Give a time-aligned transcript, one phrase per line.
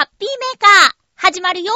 [0.00, 1.74] ハッピーメーカー、始まるよ。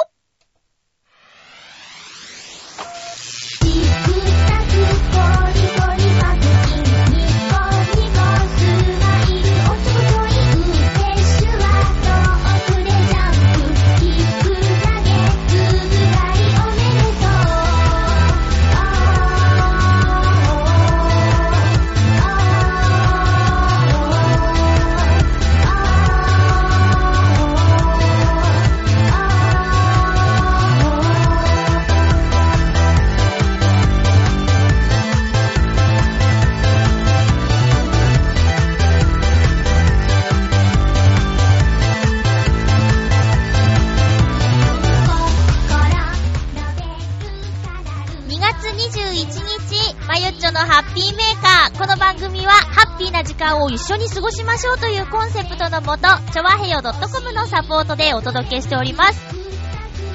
[52.15, 59.21] 番組は、ハッピーな時間を一緒に過ごしましょうというコンセプトのもと、ちょわへよ .com のサポートでお届けしております。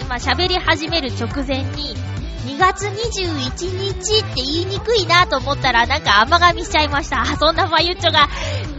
[0.01, 1.97] 今喋り始める直前に、
[2.45, 7.25] 2月21日って言いにくいなと思ったらなんか甘噛みしちゃいました。
[7.25, 8.29] そんなまゆっちょが、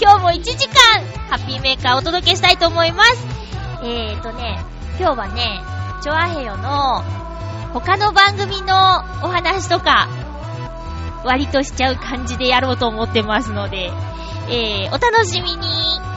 [0.00, 3.26] 今日も1時間、ハッピーメーカーをお届けしたいと思います。
[3.82, 4.64] えーとね、
[4.98, 5.60] 今日はね、
[6.02, 7.04] チョアヘヨの
[7.74, 8.74] 他の番組の
[9.22, 10.08] お話とか、
[11.24, 13.90] 割としちゃう感じでやろうと思ってますので、
[14.48, 16.09] えー、お楽しみに。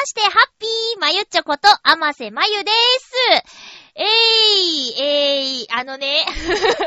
[0.00, 3.96] まして、ハッピーまゆっちょこと、あませまゆでーす。
[3.96, 4.04] え
[4.62, 6.24] い、えい、あのね、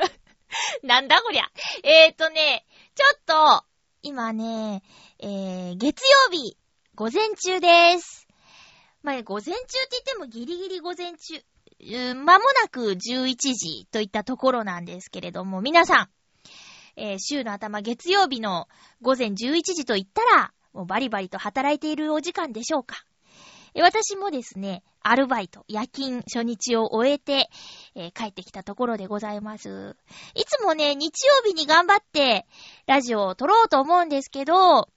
[0.81, 1.43] なんだこりゃ。
[1.83, 3.65] えーとね、ちょっと、
[4.01, 4.81] 今ね、
[5.19, 6.57] えー、月曜日、
[6.95, 8.27] 午前中です。
[9.03, 16.09] まあ、午前中って言ってもギリギリ午前中、うん間もなく11時といったところなんですけれども、皆さん、
[16.95, 18.67] えー週の頭月曜日の
[19.03, 23.05] 午前11時と言ったら、もうバリバリと働いているお時間でしょうか？
[23.81, 27.49] 私もですね、アルバイト、夜勤初日を終えて、
[27.95, 29.95] えー帰ってきたところでございます。
[30.35, 32.45] いつもね、日曜日に頑張って
[32.85, 34.87] ラジオを撮ろうと思うんですけど、なん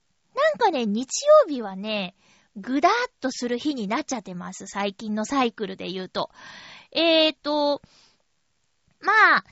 [0.58, 1.08] かね、日
[1.46, 2.14] 曜日はね、
[2.56, 4.66] ぐだーっとする日になっちゃってます。
[4.66, 6.30] 最近のサイクルで言うと。
[6.92, 7.82] えーと、
[9.00, 9.44] まあ、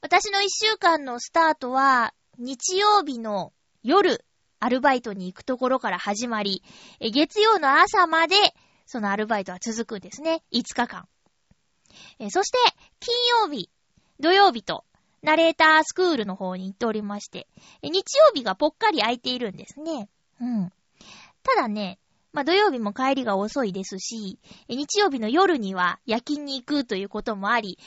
[0.00, 3.52] 私の一週間のスタートは、日曜日の
[3.82, 4.24] 夜、
[4.60, 6.62] アルバイトに行くところから始まり、
[7.00, 8.36] 月曜の朝まで、
[8.88, 10.42] そのアルバイトは続くんですね。
[10.50, 11.06] 5日間。
[12.18, 12.58] えそして、
[13.00, 13.68] 金曜日、
[14.18, 14.84] 土曜日と、
[15.22, 17.48] ナレータースクールの方に行っておりまして、
[17.82, 20.08] 日曜日がぽっかり空いているんですね。
[20.40, 20.72] うん。
[21.42, 21.98] ただね、
[22.32, 24.38] まあ土曜日も帰りが遅いですし、
[24.68, 27.78] 日曜日の夜には夜勤に行くということもあり、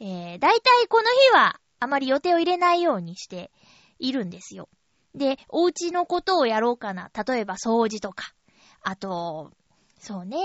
[0.00, 3.52] えー、だいたいこの日はあまり予定を入れないようにして
[4.00, 4.68] いるんですよ。
[5.14, 7.10] で、お家のことをやろうかな。
[7.14, 8.34] 例えば掃除とか。
[8.82, 9.52] あと、
[9.98, 10.38] そうね。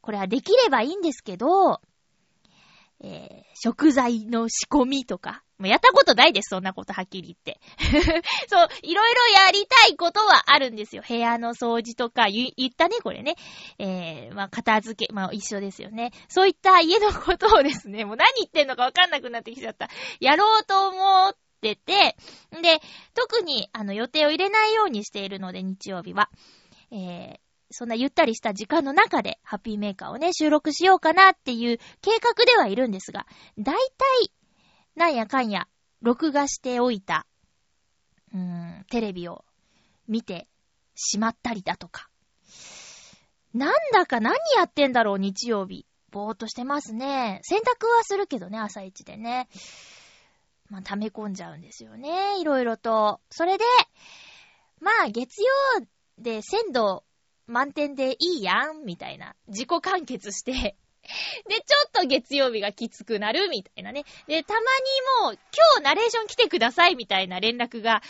[0.00, 1.80] これはできればいいんですけど、
[3.00, 5.42] えー、食材の仕込みとか。
[5.58, 7.60] もうやったことないです、そんなことはっきり言って。
[8.48, 11.02] そう、いろいろやりたいことはあるんですよ。
[11.06, 13.36] 部屋の掃除とか、言ったね、これね。
[13.78, 16.12] えー、まあ、片付け、まあ、一緒ですよね。
[16.28, 19.88] そういった家のことをですね、もう何言ってんのかわかんなくなってきちゃった。
[20.20, 22.16] やろうと思ってて、
[22.60, 22.82] で、
[23.14, 26.28] 特に、あの、予定を入れないようにしているので、日曜日は。
[26.90, 33.26] えー、そんなゆったりした時間の中で、ハッピーメーカーをね、収録しようかなっていう計画ではいるんですが、
[33.58, 34.32] だいたい、
[34.94, 35.66] なんやかんや、
[36.00, 37.26] 録画しておいた、
[38.32, 39.44] うーん、テレビを
[40.06, 40.46] 見て
[40.94, 42.08] しまったりだとか。
[43.52, 45.86] なんだか何やってんだろう、日曜日。
[46.10, 47.40] ぼーっとしてますね。
[47.42, 49.48] 洗濯はするけどね、朝一でね。
[50.68, 52.40] まあ、溜め込んじゃうんですよね。
[52.40, 53.20] いろいろと。
[53.30, 53.64] それで、
[54.80, 55.86] まあ、月曜
[56.18, 57.04] で鮮度
[57.46, 59.34] 満点でいいやん、みたいな。
[59.48, 60.52] 自己完結して。
[61.48, 64.04] で、ちょっと月曜日がきつくなる、みたいなね。
[64.26, 64.66] で、たまに
[65.24, 68.02] もう、今日ナレーション来てください、みたいな連絡が、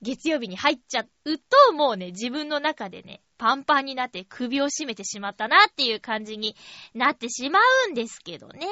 [0.00, 6.56] 月曜日に入っちゃうと、もうね、自分の中でね、パンパンになって首を絞めてしまったなっていう感じに
[6.94, 8.66] なってしまうんですけどね。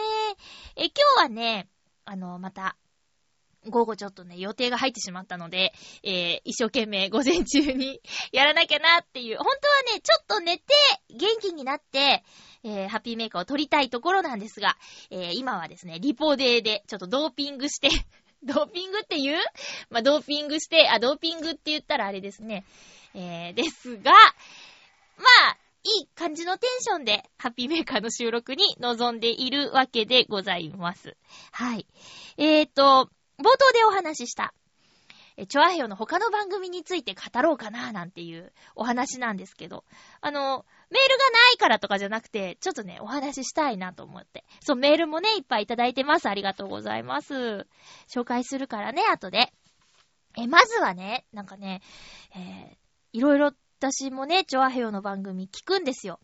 [0.77, 1.69] え、今日はね、
[2.05, 2.77] あの、また、
[3.69, 5.73] 午後ちょっとね、予定が入ってしまったので、
[6.03, 8.01] えー、一生懸命午前中に
[8.33, 10.65] やらなきゃなっていう、本当はね、ちょっと寝て、
[11.11, 12.25] 元気になって、
[12.63, 14.77] えー、ハッピーメーカーを取りたいところなんですが、
[15.11, 17.89] えー、今はですね、リポデーで、ちょっとドーピングして
[18.43, 19.43] ドーピングって言う？
[19.91, 22.65] まあ、ドーピングして、あ、ドーピングって言ったらあれですね。
[23.15, 31.17] えー、ですが、まあ、いい感じのテンションで、ハッピーメーカーの収録に臨んでいるわけでございます。
[31.53, 31.87] はい。
[32.37, 34.55] えーと、冒頭でお話しした、
[35.39, 39.85] え、チョアヘヨの他の番組について語ろうかな、なんていうお話なんですけど、
[40.23, 44.45] あの、メールがないからとかじゃなくて、ちょっとね、お話ししたいなと思って。
[44.61, 46.29] そう、メールもね、いっぱいいただいてます。
[46.29, 47.67] ありがとうございます。
[48.09, 49.53] 紹介するからね、後で。
[50.39, 51.83] え、まずはね、なんかね、
[52.35, 52.77] えー、
[53.13, 56.19] いろいろ私もね、チョアヘヨの番組聞くんですよ。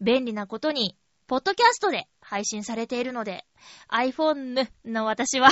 [0.00, 0.96] 便利なことに、
[1.26, 3.44] ポッドキャストで配信されているので、
[3.88, 5.48] iPhone の私は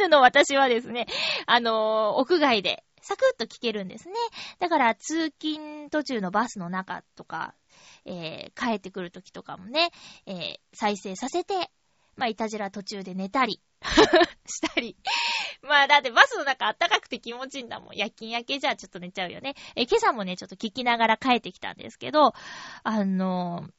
[0.00, 1.06] iPhone の私はですね、
[1.46, 4.14] あのー、屋外でサクッと聞けるんですね。
[4.58, 7.54] だから、通勤途中のバスの中とか、
[8.04, 9.90] えー、帰ってくる時とかもね、
[10.26, 11.70] えー、再生させて、
[12.16, 13.60] まあ、いたじら途中で寝たり
[14.46, 14.96] したり
[15.62, 17.96] まあだってバスの中あったかくて気持ちいいんだもん。
[17.96, 19.54] 夜勤明けじゃちょっと寝ちゃうよね。
[19.76, 22.34] え、今朝もね、ちょっと聞きながら帰ってきたんですけど、
[22.82, 23.72] あのー、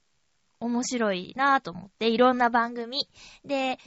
[0.62, 3.08] 面白いなぁと思って、いろんな番組。
[3.44, 3.78] で、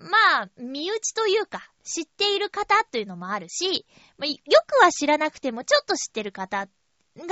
[0.00, 3.86] まあ、身内というか、知っている方というのもあるし、
[4.16, 4.36] まあ、よ
[4.66, 6.66] くは知らなくてもちょっと知ってる方
[7.16, 7.24] が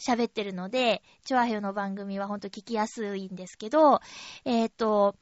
[0.00, 4.00] 喋ってるので、チョアヘヨの番組はほんと聞きやすいんですけど、
[4.44, 5.16] えっ、ー、と、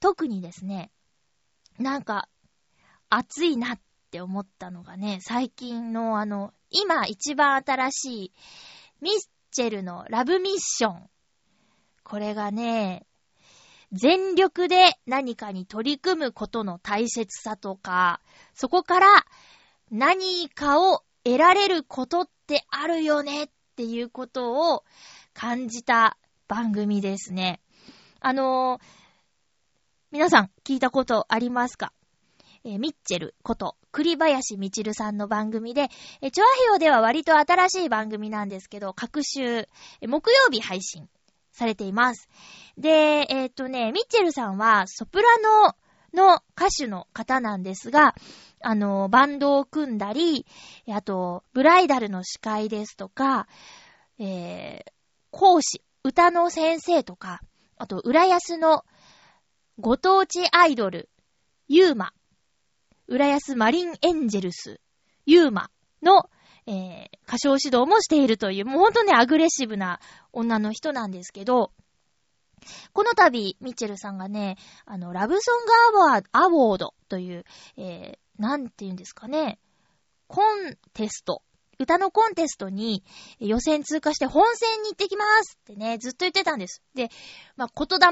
[0.00, 0.90] 特にですね、
[1.78, 2.28] なんか、
[3.08, 3.80] 熱いなっ
[4.10, 8.32] て思ったのがね、最近のあの、今一番新しい
[9.00, 9.14] ミッ
[9.52, 11.10] チェルのラブミッション。
[12.02, 13.06] これがね、
[13.92, 18.20] 全力で何かに取り組むことの大切さとか、
[18.54, 19.26] そこから
[19.90, 24.84] 何かを得られることってあるよねっていうことを
[25.34, 26.16] 感じた
[26.48, 27.60] 番組ですね。
[28.20, 28.82] あのー、
[30.12, 31.92] 皆さん聞いたことありますか？
[32.64, 35.88] えミッチェルこと、栗林みちるさんの番組で、
[36.20, 39.68] えチョアヘヨでは割と新しい番組なんですけど、各週、
[40.00, 41.08] 木曜日配信
[41.56, 42.28] されています。
[42.78, 45.74] で、えっ、とね、ミッチェルさんはソプラノ
[46.12, 48.14] の歌手の方なんですが、
[48.60, 50.46] あの、バンドを組んだり、
[50.88, 53.48] あと、ブライダルの司会ですとか、
[54.18, 54.92] えー、
[55.30, 57.40] 講師、歌の先生とか、
[57.76, 58.84] あと、浦安の
[59.78, 61.08] ご当地アイドル、
[61.68, 62.12] ユーマ
[63.08, 64.80] 浦安マリンエンジェルス、
[65.26, 65.70] ユーマ
[66.02, 66.28] の、
[66.66, 70.00] えー、歌唱指導もしているという、もうほんとね、アグレッシブな
[70.32, 71.72] 女の人なんですけど、
[72.92, 77.44] この度、ミッチェルさんがね、あの、ラブソングアワーアワードという、
[77.76, 79.58] えー、なんて言うんですかね、
[80.26, 81.42] コンテスト
[81.78, 83.04] 歌のコンテストに
[83.38, 86.82] 予選通過して本戦に行ってきますってね、ずっと言ってたんです。
[86.94, 87.10] で、
[87.56, 88.06] まあ、言霊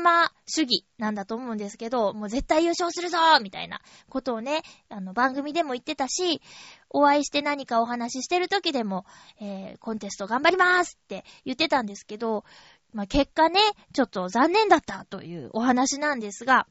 [0.47, 6.43] 主義なんだと思うんですけど、もう絶対優勝するぞみたいなことをね、あの、番組でも言ってたし、
[6.91, 9.07] お会いして何かお話ししてる時でも、
[9.41, 12.45] えー、コンテスト頑張りますって言ってたんですけど、
[12.93, 13.61] まあ、結果ね、
[13.93, 16.67] ちょっと残念だったというお話なんですが、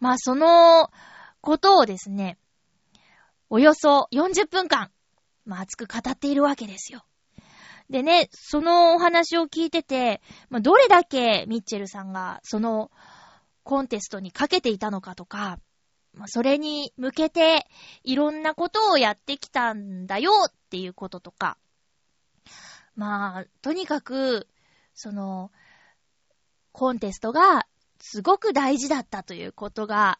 [0.00, 0.90] まあ、その
[1.40, 2.36] ことをですね、
[3.48, 4.90] およそ40分間
[5.44, 7.04] まあ、熱く語っているわけですよ。
[7.90, 12.90] でね、そのお話を聞いてて、まあ、どれだけミッチェルさんがその
[13.64, 15.58] コンテストにかけていたのかとか、
[16.14, 17.66] まあ、それに向けて
[18.04, 21.58] いろんなことをやってきたんだよっていうこととか、
[22.94, 24.48] まあ、とにかく、
[24.94, 25.50] その、
[26.72, 27.66] コンテストが
[27.98, 30.18] すごく大事だったということが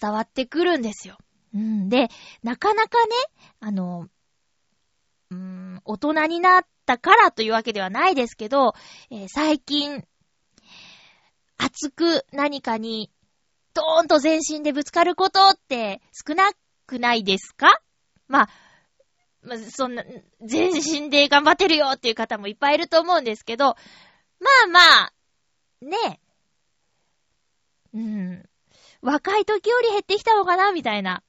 [0.00, 1.18] 伝わってくるんですよ。
[1.54, 1.88] うん。
[1.88, 2.08] で、
[2.42, 3.12] なかなかね、
[3.60, 4.08] あの、
[5.30, 8.74] うーん、大人になったからというわけではないですけど、
[9.10, 10.04] えー、最近、
[11.58, 13.10] 熱く何かに、
[13.74, 16.50] ドーンと全身でぶつかることって少な
[16.86, 17.80] くないですか？
[18.26, 18.48] まあ、
[19.42, 20.02] まあ、そんな、
[20.42, 23.76] 全身で頑張ってるよっていう方もいっぱいいると思うんですけど、
[24.40, 25.12] まあまあ、
[25.82, 26.20] ね
[27.94, 27.98] え。
[27.98, 28.48] うん。
[29.02, 31.22] 若い時より減ってきたのかなみたいな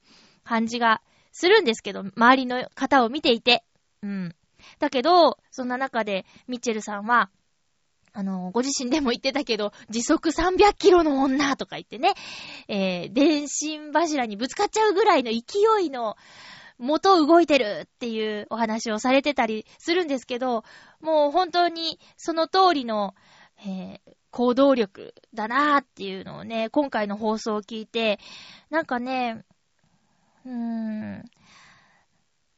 [0.43, 1.01] 感じが
[1.31, 3.63] するんですけど、周りの方を見ていて。
[4.03, 4.35] うん。
[4.79, 7.29] だけど、そんな中で、ミッチェルさんは、
[8.13, 12.13] あの、ご自身でも言ってたけど、時速300キロの女とか言ってね、
[12.67, 16.15] えー、電信柱にぶつかっちゃうぐらいの勢いの
[16.79, 20.63] 元動いてるっていうお話をされてたりするんですけど、
[20.99, 23.13] もう本当にその通りの、
[23.65, 28.19] えー、行動力だなーっていうのをね、今回の放送を聞いて、
[28.69, 29.43] なんかね、
[30.45, 31.25] うーん。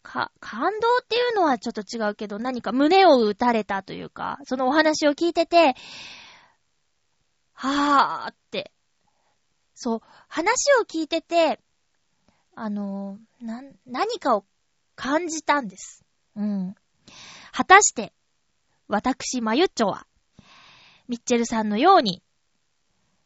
[0.10, 5.76] か、感動っていうのはちょっと違うけど、何か胸を打たれたというか、そのお話を聞いてて、
[7.54, 8.72] はぁーって、
[9.76, 11.60] そう、話を聞いてて、
[12.56, 14.46] あの、な、何かを
[14.96, 16.04] 感じたんです。
[16.36, 16.76] うん。
[17.52, 18.12] 果たして、
[18.88, 20.08] 私、まゆっちょは、
[21.08, 22.24] ミッチェルさんのように、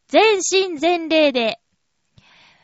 [0.09, 1.61] 全身全霊で、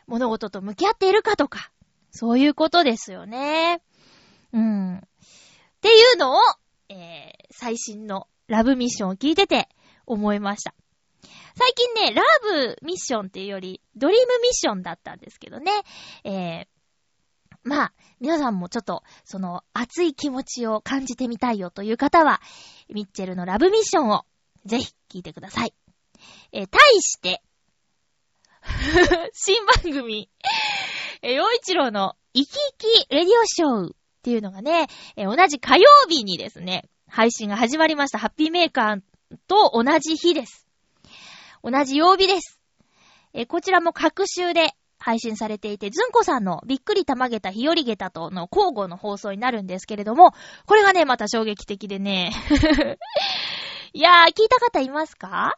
[0.08, 1.72] 物事と向き合っているかとか、
[2.12, 3.82] そういうことですよね。
[4.54, 4.98] うん。
[4.98, 5.02] っ
[5.82, 6.40] ていうのを、
[6.90, 9.70] えー、最新のラブミッションを聞いてて
[10.06, 10.74] 思いました。
[11.56, 15.72] 最近ね、ラブミッションっていうより、ドリームミッションだったんですけどね。
[16.24, 16.68] えー、
[17.64, 22.42] まあ、皆さんもちょっと、その、熱い気持ちを感じてみたいよという方は、
[22.90, 24.26] ミッチェルのラブミッションを、
[24.66, 25.74] ぜひ聞いてください。
[26.52, 27.42] えー、対して、
[29.34, 30.30] 新番組、
[31.22, 38.20] えー、洋一郎の生き生きレディオショーっていうのがね、えー、同じ火曜日にですね、配信が始まりました。
[38.20, 39.02] ハッピーメーカー
[39.48, 40.68] と同じ日です。
[41.64, 42.60] 同じ曜日です。
[43.34, 50.34] えー、こちらも各週で配信されていて、ずんこさんのびっくりたまげた日和げたとの交互の放送になるんですけれども、
[50.66, 52.34] これがね、また衝撃的でね。
[53.94, 55.58] いやー、聞いた方いますか？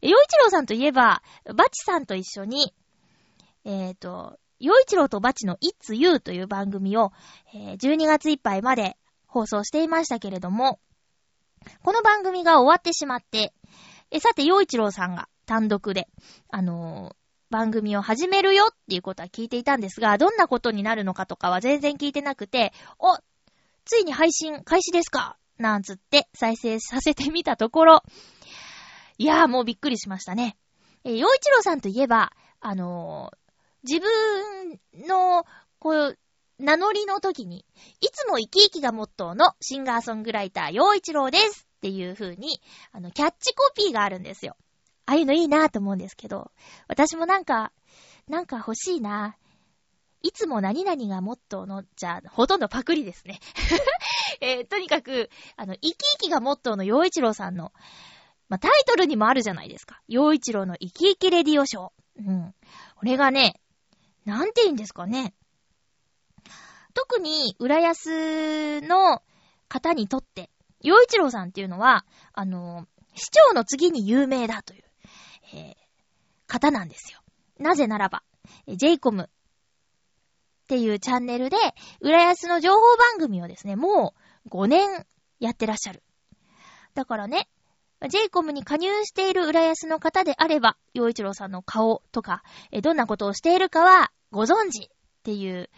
[0.00, 1.22] 洋一郎さんといえば、
[1.52, 2.72] バチさんと一緒に、
[3.64, 7.12] えっ、ー、と、洋一郎とバチの It's You という番組を、
[7.54, 8.96] えー、12月いっぱいまで
[9.26, 10.80] 放送していましたけれども、
[11.82, 13.52] この番組が終わってしまって、
[14.10, 16.08] えさて、洋一郎さんが単独で、
[16.48, 17.14] あのー、
[17.50, 23.16] 番組を始めるよっていうことは聞いていたんですが、どんなことになるのかとかは全然聞いてなくて、お
[23.84, 28.02] ついに配信開始ですかなんつって再生させてみたところ、
[29.18, 30.56] いやーもうびっくりしましたね。
[31.04, 33.45] えー、洋一郎さんといえば、あのー、
[33.86, 35.44] 自分の、
[35.78, 36.18] こう、
[36.58, 37.64] 名乗りの時に、
[38.00, 42.60] いつも生き生きがモットーのシンガーソングライター、洋一郎ですっていう風に、
[42.92, 44.56] あの、キャッチコピーがあるんですよ。
[45.04, 46.50] ああいうのいいなぁと思うんですけど、
[46.88, 47.72] 私もなんか、
[48.28, 49.46] なんか欲しいなぁ。
[50.22, 53.38] いつも何々がモットーの、じゃあ、ほとんどパクリですね。
[54.40, 57.72] えー、とにかく、あの、生き生きがモットーの洋一郎さんの、
[58.48, 60.00] まあ、タイトルにもあるじゃないですか。
[60.08, 61.90] 洋一郎の生き生きレディオショー。
[62.18, 62.54] うん。
[62.96, 63.60] これがね、
[64.26, 65.32] なんて言うんですかね。
[66.94, 69.22] 特に、浦安の
[69.68, 70.50] 方にとって、
[70.82, 74.84] 洋一郎さんっていうのは、あの、市長の次に有名だという、
[75.54, 75.74] えー、
[76.46, 77.20] 方なんですよ。
[77.58, 78.22] なぜならば、
[78.66, 79.26] ジェイコムっ
[80.66, 81.56] ていうチャンネルで、
[82.00, 84.14] 浦安の情報番組をですね、も
[84.46, 85.06] う5年
[85.38, 86.02] やってらっしゃる。
[86.94, 87.48] だからね、
[88.08, 92.42] j イコムに加入している浦安の方であれば、洋一郎さんの顔とか、
[92.82, 94.88] どんなことをしているかはご存知っ
[95.22, 95.70] ていう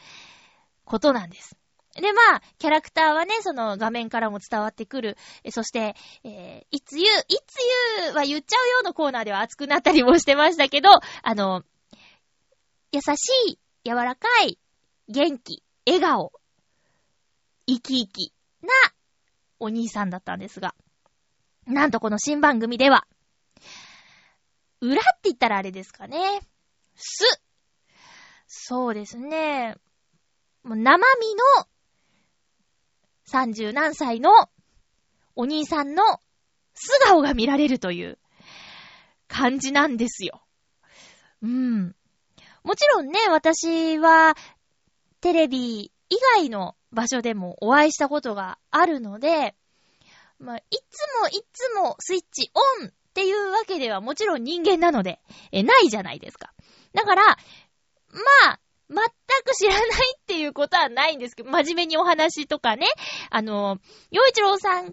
[0.84, 1.56] ことなんです。
[1.94, 5.16] で、まあ、キャラクターはね、その画面からも伝わってくる。
[5.50, 7.56] そして、えー、いつゆ、いつ
[8.06, 10.90] ゆは言っちゃうようなコーナーでは熱くなったりもしてましたけど、
[11.22, 11.64] あの、
[12.92, 14.58] 優しい、柔らかい、
[15.08, 16.32] 元気、笑顔、
[17.66, 18.68] 生き生きな
[19.58, 20.74] お兄さんだったんですが。
[21.66, 23.06] なんとこの新番組では、
[24.80, 26.40] 裏って言ったらあれですかね。
[26.96, 27.42] す。
[28.48, 29.76] そうですね。
[30.64, 31.66] もう生身の
[33.24, 34.30] 三十何歳の
[35.36, 36.02] お兄さんの
[36.74, 38.18] 素顔が見られるという
[39.28, 40.42] 感じなんですよ。
[41.42, 41.94] うん。
[42.64, 44.34] もちろんね、私は
[45.20, 49.54] テレビ以外の場所でもお会いしたことがあるので、
[50.38, 55.20] まあ、いつもいつもスイッチオンっていうわけではもちろん人間なので、
[55.52, 56.52] え、ないじゃないですか。
[56.94, 57.36] だから、
[58.18, 58.60] まあ、
[58.90, 58.98] 全
[59.44, 62.86] く知らないっていうことはないんですけど、真面目にお話とかね、
[63.30, 63.78] あの、
[64.10, 64.92] 洋一郎さんに、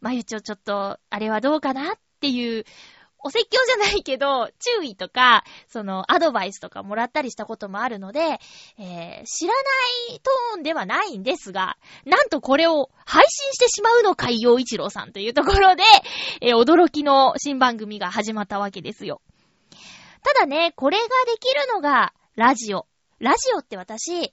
[0.00, 2.64] まゆちょちょっと、あれはどうかなっていう
[3.22, 8.20] お説教じゃないけど、注意とか、その、アドバイスとかもらったりしたこともあるので、
[8.78, 9.60] えー、知らな
[10.14, 15.82] いトーンではないんですが、なんとこれを配信してしまうのか、洋一郎さんというところで、
[16.40, 19.20] えー、驚きの新番組が始まったわけですよ。
[20.22, 22.86] ただね、これができるのが、ラジオ。
[23.18, 24.32] ラジオって私、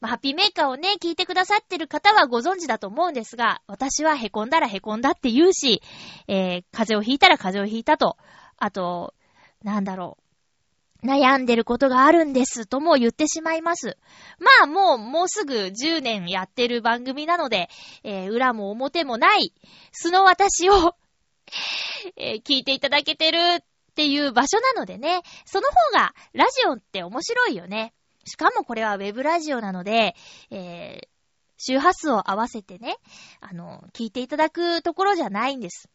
[0.00, 5.82] まあ、ハッピーメーカーをね、聞いてくださってる方はご存知だと思うんですが、私は凹んだら凹んだって言うし、
[6.26, 8.16] えー、風邪をひいたら風邪をひいたと、
[8.56, 9.14] あと、
[9.62, 10.16] なんだろ
[11.02, 11.06] う。
[11.06, 13.96] 悩んでることがあるんですとも言ってしまいます。
[14.38, 17.70] まあもう、もうすぐ10年やってる番組なので、
[18.02, 19.54] えー、裏も表もない
[19.92, 20.94] 素の私を
[22.16, 23.64] えー、聞いていただけてる
[24.00, 27.92] っていう場所なのでね、その方がラジオって面白いよね。
[28.24, 30.14] しかもこれはウェブラジオなので、
[30.50, 31.08] えー、
[31.58, 32.96] 周波数を合わせてね、
[33.40, 35.90] あの、聞いていただくところじゃないんです。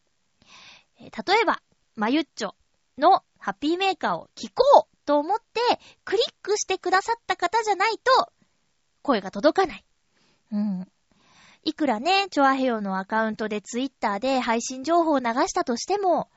[1.00, 1.64] えー、例えば、
[1.96, 2.54] まゆっちょ
[3.00, 5.60] のハッピーメーカーを聞こうと思って、
[6.04, 8.32] クリックしてくださった方じゃないと、
[9.02, 9.86] 声が届かない。
[10.52, 10.88] うん。
[11.64, 16.30] いくらね、チョアヘヨのアカウントでツイッターで配信情報を流したとしても、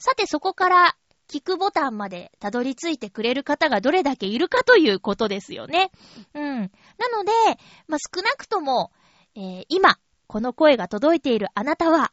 [0.00, 0.96] さてそこから
[1.28, 5.92] 聞くボタンまでたどり着いてくれる方がどれだけいるかということですよね。
[6.34, 6.42] うん。
[6.42, 6.68] なの
[7.24, 7.30] で、
[7.86, 8.90] まあ、少なくとも、
[9.36, 12.12] えー、今、この声が届いているあなたは、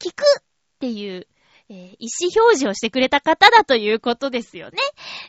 [0.00, 0.42] 聞くっ
[0.80, 1.28] ていう、
[1.68, 4.78] えー、意思表示をしてくれた方だということですよね。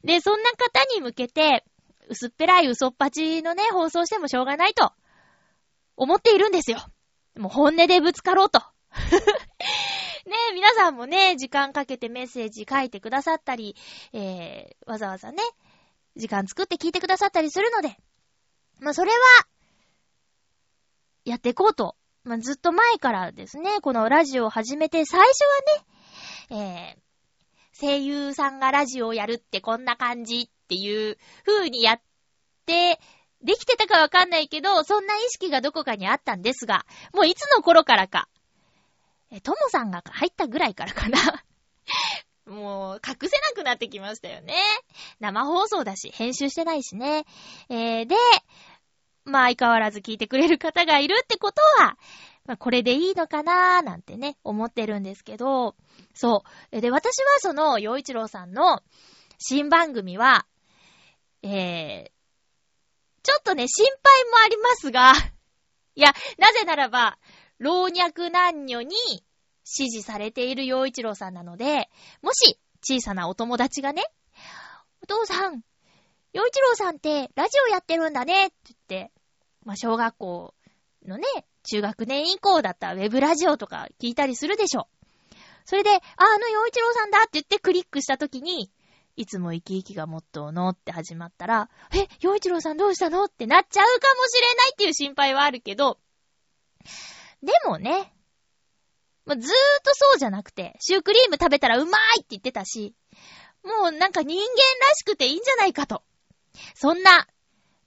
[0.03, 1.65] で、そんな方に向けて、
[2.09, 4.93] 薄っぺらい嘘っぱちのね、放送してもしょうがないと、
[5.97, 6.77] 思っているんですよ。
[7.37, 8.61] もう本音でぶつかろうと。
[10.25, 13.75] ねえ、皆さんもね、時間かけてメッセージ書いてくださったり、
[14.13, 15.43] えー、わざわざね、
[16.15, 17.97] 時間作って聞いてくださったりするので、
[18.79, 19.17] まあ、それは、
[21.25, 21.95] やっていこうと。
[22.23, 25.43] まあ、ずっと前からですね、このラジオを始めて、最初
[26.49, 32.01] はね、えー、声優さんがラジオをやるってこんな感じっていう風にやっ
[32.65, 32.99] て、
[33.41, 38.29] できてたかわかんないけど、そんな意識がどこかにあったんですが、もういつの頃からか、
[39.33, 41.43] え、ともさんが入ったぐらいからかな。
[42.45, 44.53] もう、隠せなくなってきましたよね。
[45.19, 47.25] 生放送だし、編集してないしね。
[47.67, 48.15] えー、で、
[49.25, 51.97] まあ相変わらず聞いてくれる方がいるってことは、
[52.45, 55.75] まあこれでいいのかなーなんてね、思ってるんですけど、
[56.13, 56.81] そう。
[56.81, 58.83] で、私はその、洋一郎さんの
[59.39, 60.45] 新番組は、
[61.41, 62.11] えー、
[63.23, 65.13] ちょっとね、心配もありますが、
[65.95, 67.17] いや、なぜならば、
[67.59, 68.95] 老若男女に
[69.63, 71.89] 支持されている洋一郎さんなので、
[72.21, 74.03] もし小さなお友達がね、
[75.01, 75.61] お父さん、
[76.33, 79.11] 洋一郎さんってラジオやってるんだねって言って、
[79.63, 80.53] まあ、小学校
[81.05, 81.25] のね、
[81.63, 84.87] 中学年以降だったらウェブラジオとか聞いたりするでしょ。
[85.65, 88.71] それで、あ、あの洋一郎さんだって言ってクリックした時に、
[89.15, 95.99] いつも生き生きがモットーのって始まったら、え、洋一郎さんどうしたのってなっちゃうかもしれないっていう心配はあるけど、
[97.43, 98.13] でもね、
[99.25, 99.47] ま、ずーっ
[99.83, 102.95] とそうじゃなくて、シュークリーム食べたらうまいって言ってたし、
[103.63, 104.45] もうなんか人間
[104.87, 106.03] らしくていいんじゃないかと。
[106.73, 107.27] そんな、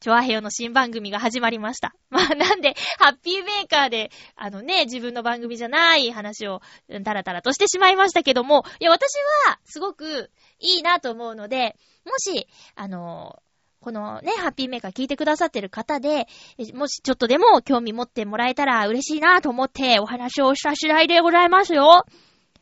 [0.01, 1.95] チョアヘヨの新番組が始まりました。
[2.11, 6.61] まあなんで、ハッピーメーカーで、あのね、自分の番組じゃない話を、
[7.05, 9.15] タラタラとしてしまいましたけども、いや、私
[9.47, 13.43] は、すごくいいなと思うので、もし、あの、
[13.87, 16.27] このね、ハッピーメーカー聞いてくださってる方で、
[16.75, 22.05] もしちょっとでも興味持ってもらえたら嬉しいなと思ってお話をした次第でございますよ。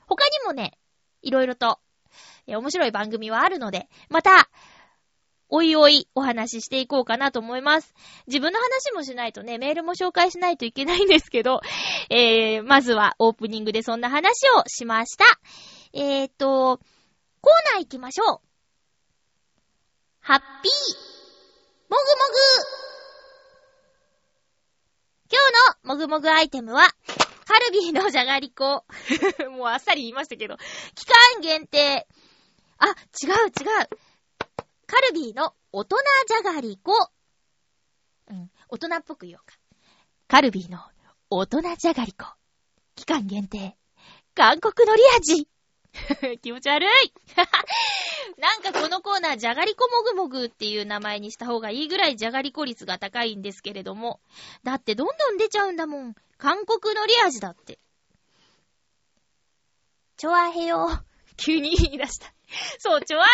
[0.07, 0.77] 他にもね、
[1.23, 1.79] いろいろと、
[2.47, 4.51] 面白い番組はあるので、また、
[5.49, 7.95] おいおいお話ししていこうかなと思います。
[8.27, 11.63] 自分の話もしないとね、メールも紹介しないといけないんですけど、
[12.11, 15.25] えー、まずはオープニングでそんな話をしました。
[15.95, 16.81] えーと、
[17.41, 18.55] コーナー行きましょう。
[20.21, 21.14] ハッピー
[21.89, 22.85] もぐもぐ
[25.31, 26.89] 今日のもぐもぐアイテムは、
[27.47, 28.85] カルビーのじゃがりこ。
[29.51, 30.57] もうあっさり言いましたけど。
[30.95, 32.07] 期間限定。
[32.79, 32.95] あ、違う
[33.47, 33.89] 違う。
[34.87, 35.97] カルビーの大人
[36.29, 37.11] じゃがりこ。
[38.29, 39.57] うん、大人っぽく言おうか。
[40.29, 40.81] カルビーの
[41.31, 42.27] 大人じゃがりこ。
[42.95, 43.77] 期間限定。
[44.35, 45.49] 韓国のり味。
[46.43, 46.89] 気持ち悪い
[48.39, 54.21] なんかこのコーナー、じゃがりこもぐもぐっていう名前にした方がいいぐらいじゃがりこ率が高いんですけれども。
[54.65, 56.15] だってどんどん出ちゃうんだもん。
[56.37, 57.79] 韓国のり味だって。
[60.17, 60.89] チョアヘヨ。
[61.37, 62.33] 急に言い出した。
[62.79, 63.29] そう、チョアヘ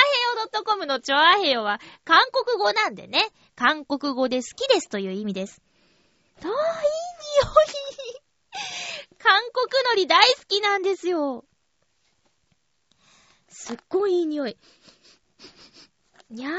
[0.55, 3.29] ヨ .com のチョアヘヨは韓国語なんでね。
[3.57, 5.63] 韓国語で好きですという意味です。
[6.43, 8.21] ああ、いい匂い。
[9.19, 11.45] 韓国のり大好きなんですよ。
[13.63, 14.57] すっごいいい匂い。
[16.31, 16.53] にゃー。
[16.53, 16.57] い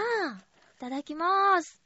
[0.80, 1.82] ただきまーす。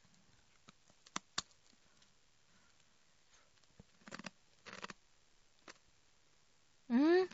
[6.92, 7.28] んう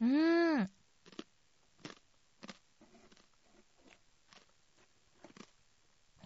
[0.00, 0.70] ーん。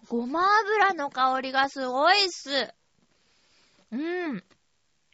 [0.09, 2.75] ごま油の香りがすごいっす。
[3.93, 4.43] うん。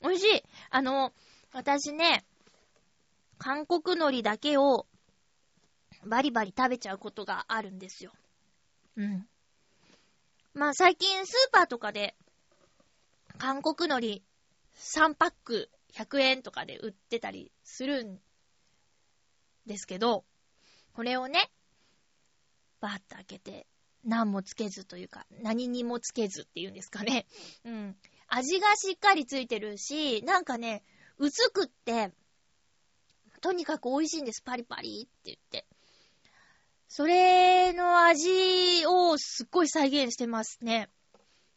[0.02, 0.42] 美味しい。
[0.70, 1.12] あの、
[1.52, 2.24] 私ね、
[3.38, 4.86] 韓国海苔だけを
[6.04, 8.12] バリバリ食べちゃうことがあるんですよ。
[8.96, 9.26] うん。
[10.54, 12.14] まあ最近スーパーとかで、
[13.38, 14.22] 韓国海苔
[14.76, 18.18] 3パック100円とかで売ってたりするん
[19.66, 20.24] ですけど、
[20.94, 21.50] これをね、
[22.80, 23.66] バーッと開けて
[24.04, 27.26] 何もつけずというか、何にもつけずっていうんですかね。
[27.64, 27.96] うん。
[28.28, 30.82] 味がしっかりついてるし、なんかね、
[31.18, 32.10] 薄くって、
[33.40, 34.42] とにかく美味しいんです。
[34.42, 35.66] パリパリって言って。
[36.94, 40.90] それの味をすっごい再現してますね。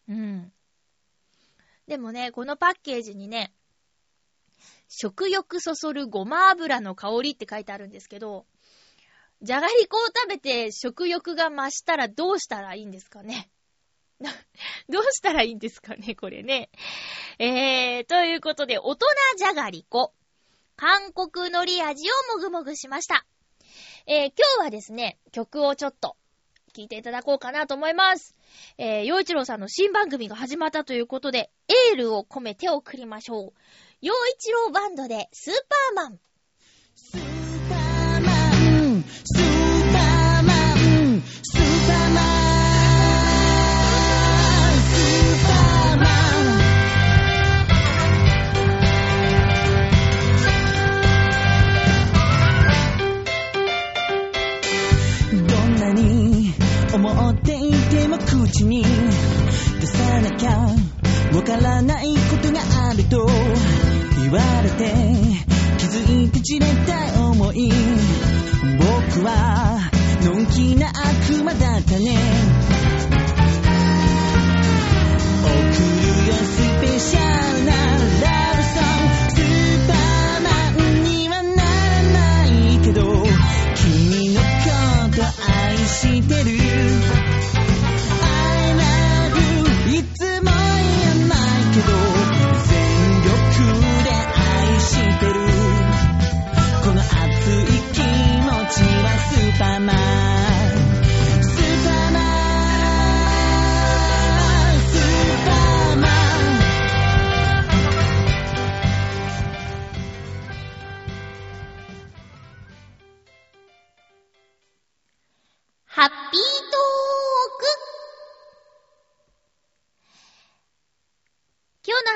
[0.07, 0.53] うん。
[1.87, 3.51] でもね、このパッケージにね、
[4.87, 8.45] 食欲そそるごま油の香りって書いてあるんですけど、
[9.41, 13.49] じゃがりこを食べて食欲が増したらどうしたらいいんですかね？
[14.87, 16.69] どうしたらいいんですかねこれね。
[17.39, 20.13] えー、ということで、大人じゃがりこ。
[20.77, 23.25] 韓国海苔味をもぐもぐしました。
[24.07, 26.15] えー、今日はですね、曲をちょっと
[26.75, 28.35] 聞いていただこうかなと思います。
[28.77, 33.53] えー、洋一郎さんの新番組が始まったということで、エールを込めて送りましょう。
[34.01, 35.53] 洋一郎バンドでスー
[35.95, 36.09] パーマ
[37.29, 37.34] ン。
[58.55, 58.83] ても口に
[59.81, 60.51] 出さなきゃ
[61.33, 63.27] わからないことがあると
[64.21, 64.93] 言われて
[65.77, 67.69] 気づいてじれた思い。
[68.77, 69.79] 僕は
[70.23, 72.74] のんきな悪魔だったね。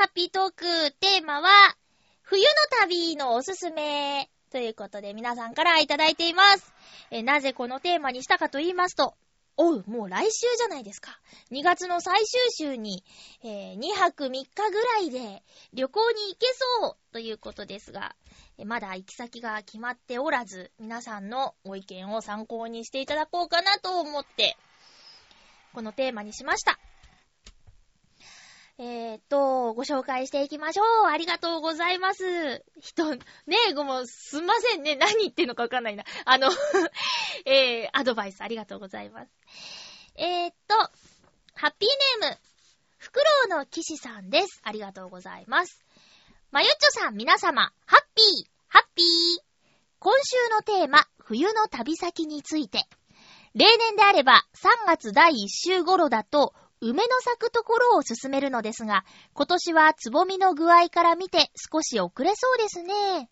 [0.09, 1.49] ッピートーク、テーマは、
[2.23, 2.43] 冬
[3.15, 6.73] のおすすめということで皆さんからいただいています。
[7.11, 9.13] えなぜこのテーマにしたかと言いますと、
[9.57, 11.19] おう、もう来週じゃないですか。
[11.51, 13.03] 2月の最終週に、
[13.43, 15.43] えー、2泊3日ぐらいで
[15.73, 16.47] 旅行に行け
[16.81, 18.15] そうということですが、
[18.57, 24.57] えまだ行き先が決まっておらず、皆さんのご意見を参考にしていただこうかなと思って、
[25.73, 26.79] このテーマにしました。
[28.81, 31.07] えー、っと、ご紹介していきましょう。
[31.11, 32.63] ありがとうございます。
[32.79, 33.21] 人、ね
[33.71, 34.95] え、ごも、すんませんね。
[34.95, 36.05] 何言ってんのかわかんないな。
[36.23, 36.49] あの
[37.43, 39.31] えー、アドバイスありがとうございます。
[40.15, 40.75] えー、っと、
[41.55, 42.37] ハッピーネーム、
[42.99, 44.61] フクロウの騎士さんです。
[44.63, 45.83] ありがとうございます。
[46.51, 49.05] まゆっちょさん、皆様、ハッピー、ハッピー。
[49.99, 52.87] 今週のテーマ、冬の旅先について。
[53.55, 63.29] 例年であれば、3月第1週頃だと、梅の咲くところを進めるのですが、今年はつぼみの具合から見て少し遅れそうですね。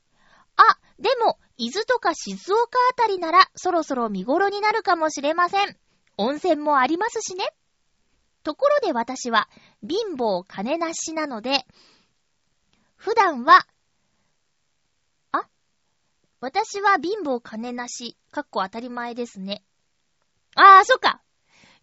[0.58, 5.78] あ、でも、伊豆とか静岡あたりならそろそろ見頃になるかもしれません。
[6.18, 7.46] 温泉もありますしね。
[8.44, 9.50] ところで私は
[9.88, 11.66] 貧乏金なしなので、
[12.96, 13.66] 普段は、
[15.32, 15.48] あ
[16.42, 19.64] 私は貧乏金なし、かっこ当たり前ですね。
[20.56, 21.22] ああ、そっか。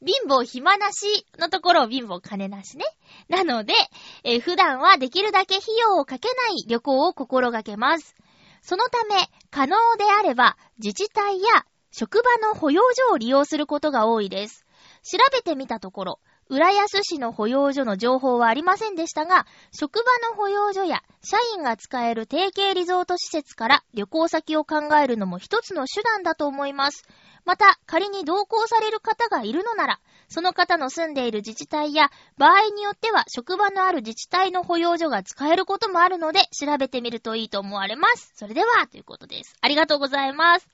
[0.04, 2.84] 貧乏暇なしのところを貧乏金なしね。
[3.28, 3.74] なので、
[4.22, 8.14] えー、普段はできるだけ費用をかけない旅行を心がけます。
[8.62, 9.16] そのため、
[9.50, 14.64] 可能であれば、自治体や職場の保養所を利用することが多いです。
[15.02, 27.06] 調べてみたところ、浦安市の保養所の情報はありませんでしたが、職場の保養所や社員が使える提携リゾート施設から旅行先を考えるのも一つの手段だと思います。
[27.44, 38.32] また、仮に同行される方がいるのなら、その方の住んでいる自治体や、場合によっては職場のある自治体の保養所が使えることもあるので、調べてみるといいと思われます。
[38.34, 39.56] それでは、ということです。
[39.60, 40.68] ありがとうございます。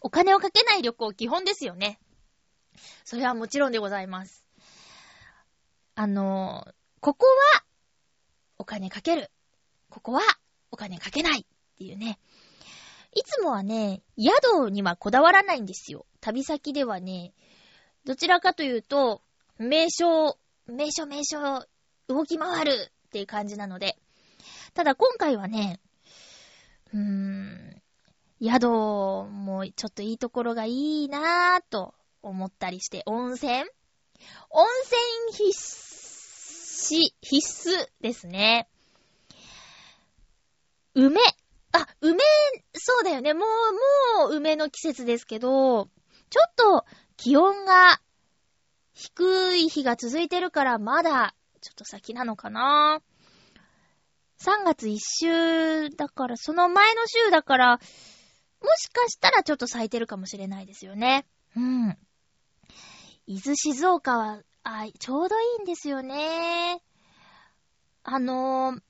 [0.00, 1.98] お金をかけない旅行、基本ですよね。
[3.04, 4.44] それはもちろんでございます。
[5.94, 6.66] あの
[7.00, 7.64] ここは、
[8.58, 9.30] お金かける。
[9.88, 10.20] ここは、
[10.70, 11.44] お金かけないっ
[11.78, 12.18] ていうね。
[13.16, 16.04] いつもはね、宿にはこだわらないんですよ。
[16.20, 17.32] 旅先ではね、
[18.04, 19.22] どちらかというと、
[19.56, 21.66] 名所、名所名所、
[22.08, 22.72] 動き回る
[23.06, 23.96] っていう感じなので。
[24.74, 25.80] ただ今回はね、
[26.92, 27.82] うーん、
[28.42, 33.64] 宿もちょっといいところがいいなぁと思ったりして、温泉？
[34.50, 34.66] 温
[35.30, 35.58] 泉必
[36.94, 38.68] 須、必須ですね。
[40.94, 41.18] 梅。
[41.76, 42.18] あ、梅、
[42.74, 43.34] そうだよね。
[43.34, 43.44] も
[44.18, 45.88] う、もう梅の季節ですけど、
[46.30, 46.84] ちょっと
[47.16, 48.00] 気温が
[48.92, 53.02] 低い日が続いてるからまだちょっと先なのかな。
[54.38, 57.78] 3月1週だから、その前の週だから、も
[58.76, 61.26] しかしたらちょっと咲いてるかもしれないですよね。
[61.56, 61.98] うん。
[63.26, 66.82] 伊豆静岡は、あ、ちょうどいいんですよね。
[68.02, 68.80] あのー、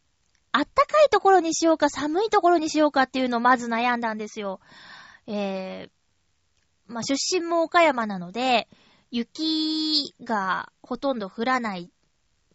[0.56, 4.60] あったかいところにしようか寒いところにしようかっていうのをまず悩んだんですよ。
[5.26, 5.90] えー、
[6.86, 8.66] まあ、出身も岡山なので、
[9.10, 11.90] 雪がほとんど降らない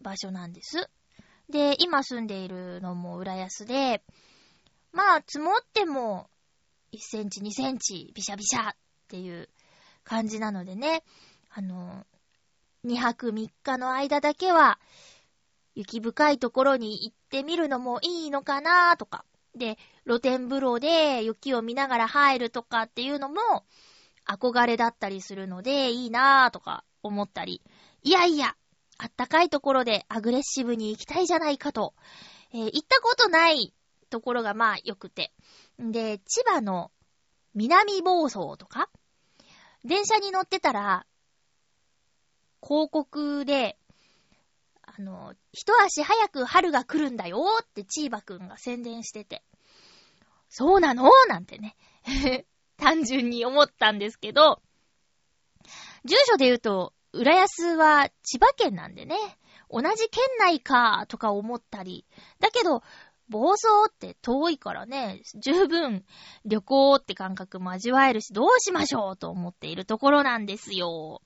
[0.01, 0.89] 場所なんです。
[1.47, 4.01] で、今住んでいるのも浦安で、
[4.93, 6.27] まあ、積もっても
[6.93, 8.75] 1センチ、2センチ、ビシャビシャっ
[9.09, 9.47] ていう
[10.03, 11.03] 感じなのでね、
[11.51, 12.07] あの、
[12.83, 14.79] 2泊3日の間だけは、
[15.75, 23.41] 雪深いところに行ってみるのもいいのかなとか、で、露天風呂で雪を見ながら入るとかっていうのも、
[24.25, 27.61] 憧れだったりするので、いいなぁとか思ったり、
[28.03, 28.55] いやいや、
[28.97, 31.93] あったかいところでアグレッシブに行きたいじゃないかと、
[32.53, 33.73] えー、行ったことない
[34.09, 35.33] ところがまあ良くて。
[35.79, 36.91] で、千葉の
[37.55, 38.89] 南房総とか、
[39.83, 41.05] 電車に乗ってたら、
[42.61, 43.77] 広告で、
[44.97, 49.43] あの、一足早く春が来るんだよーってチーバくんが宣伝してて。
[50.49, 51.03] そうなの？
[51.05, 51.75] ーなんてね。
[52.77, 54.61] 単純に思ったんですけど、
[56.03, 59.15] 住所で言うと、浦安は千葉県なんでね、
[59.69, 62.05] 同じ県内かーとか思ったり、
[62.39, 62.83] だけど、
[63.29, 66.03] 暴走って遠いからね、十分
[66.43, 71.21] 旅行って感覚も味わえるし、どうしましょうと思っているところなんですよ。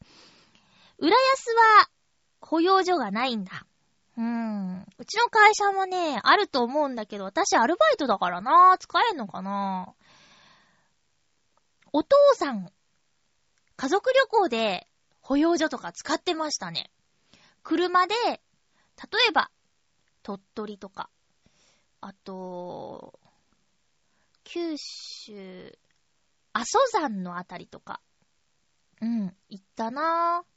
[1.00, 1.90] 浦安は
[2.42, 3.66] 保養所がないんだ。
[4.18, 4.86] うーん。
[4.98, 9.94] うちの会社もね、あると思うんだけど、私アルバイトだからな、使えんのかな
[11.92, 12.72] お父さん、
[13.78, 14.88] 家族旅行で
[15.22, 16.92] 保養所とか使ってましたね。
[17.64, 18.40] 車で、例
[19.30, 19.50] えば、
[20.24, 21.10] 鳥取とか、
[22.02, 23.20] あと、
[24.44, 25.78] 九州、
[26.54, 28.02] 阿蘇山のあたりとか、
[29.02, 30.55] うん、行ったなぁ。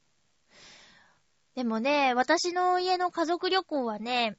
[1.55, 4.37] でもね、私の家の家族旅行はね、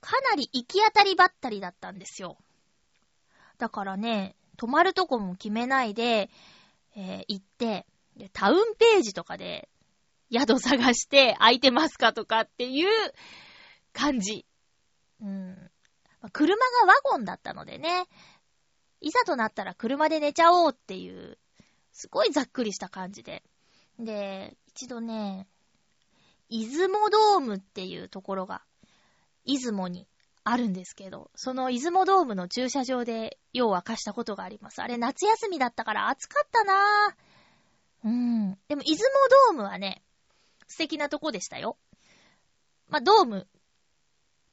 [0.00, 2.38] かなり行き当たりばったりだったんですよ。
[3.58, 6.30] だからね、泊まるとこも決めないで、
[6.96, 9.68] えー、行って、で、タウンページとかで
[10.32, 12.88] 宿探して空いてますかとかっていう
[13.92, 14.44] 感じ。
[15.20, 15.70] うん。
[16.32, 18.06] 車がワゴンだったのでね、
[19.00, 21.38] いざとなったら車で寝ちゃおうっていう、
[21.92, 23.42] すごいざっくりした感じで。
[23.98, 25.48] で、一度ね、
[26.48, 28.62] 出雲ドームっていうところが、
[29.44, 30.06] 出雲に
[30.44, 34.80] あるんですけど、その出雲ドームの駐車場で用を明かしたことがあります。
[34.82, 38.08] あれ夏休みだったから暑かったなぁ。
[38.08, 38.58] うん。
[38.68, 39.08] でも、出雲
[39.52, 40.02] ドームはね、
[40.68, 41.76] 素敵なとこでしたよ。
[42.88, 43.48] まあ、ドーム、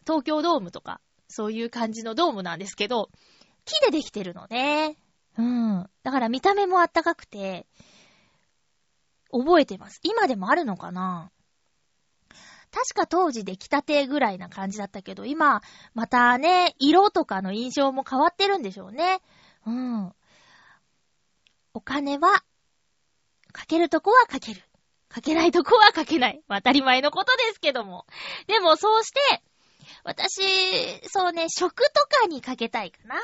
[0.06, 3.10] 東京ドームとか、そういう感じのドームなんですけど、
[3.66, 4.98] 木でできてるのね。
[5.38, 5.90] うん。
[6.04, 7.68] だから見た目もあったかくて、
[9.32, 10.00] 覚えてます。
[10.04, 11.32] 今でもあるのかな？
[12.76, 15.62] 確か当時出来たてぐらいな感じだったけど、今、
[15.94, 19.22] またね、色とかの印象も変わってるんでしょうね。
[19.66, 20.14] うん。
[21.74, 22.44] お金は
[23.54, 24.62] かけるとこはかける。
[25.08, 26.44] かけないとこはかけない。
[26.50, 28.06] 当たり前のことですけども。
[28.48, 29.42] でもそうして、
[30.04, 30.42] 私、
[31.08, 33.16] そうね、食とかにかけたいかな。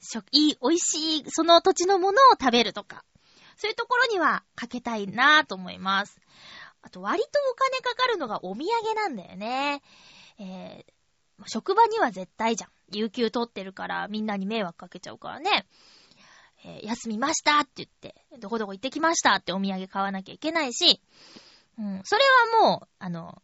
[0.00, 3.04] 食、いい、美味しい、その土地のものを食べるとか。
[3.58, 6.18] そういうところにはかけたいなぁと思います。
[6.82, 9.82] あと、割とお金かかるのがお土産なんだよね。
[10.38, 12.70] えー、職場には絶対じゃん。
[12.92, 15.66] 有給取ってるからみんなに迷惑かけちゃうからね。
[16.64, 21.00] えー、休みましたって言って、どこどこ行ってきましたってお土産買わなきゃいけないし、
[21.78, 22.22] うん、それ
[22.62, 23.42] はもう、あの、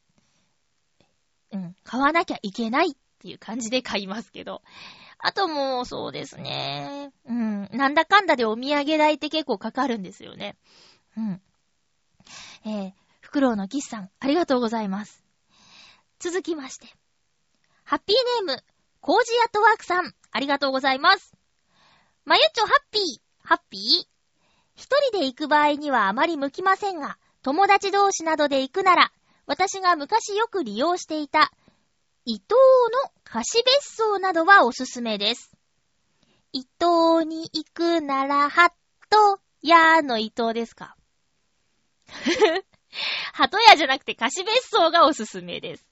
[1.52, 4.62] うん、買わなきゃいけないっていう感じで買いますけど。
[5.18, 7.10] あともう、そうですね。
[7.24, 10.56] うん、なんだかんだでお土産代って結構かかるんですよね。
[11.16, 11.40] うん。
[12.66, 12.92] えー、
[13.26, 15.24] フクロウのキスさん、ありがとうございます。
[16.20, 16.86] 続きまして。
[17.82, 18.64] ハッピーネーム、
[19.00, 21.34] コージアットワークさん、ありがとうございます。
[22.24, 23.02] まゆちょハッピー、
[23.42, 23.80] ハッピー？
[24.76, 29.10] 一人で行く場合にはあまり向きませんが、友達同士などで行くなら、
[29.46, 31.50] 私が昔よく利用していた、
[32.26, 32.50] 伊東
[33.04, 35.50] の貸別荘などはおすすめです。
[36.52, 38.72] 伊東に行くなら、はっ
[39.10, 40.96] と、やーの伊東ですか？
[43.34, 45.86] 鳩屋じゃなくて貸別荘がおすすめです。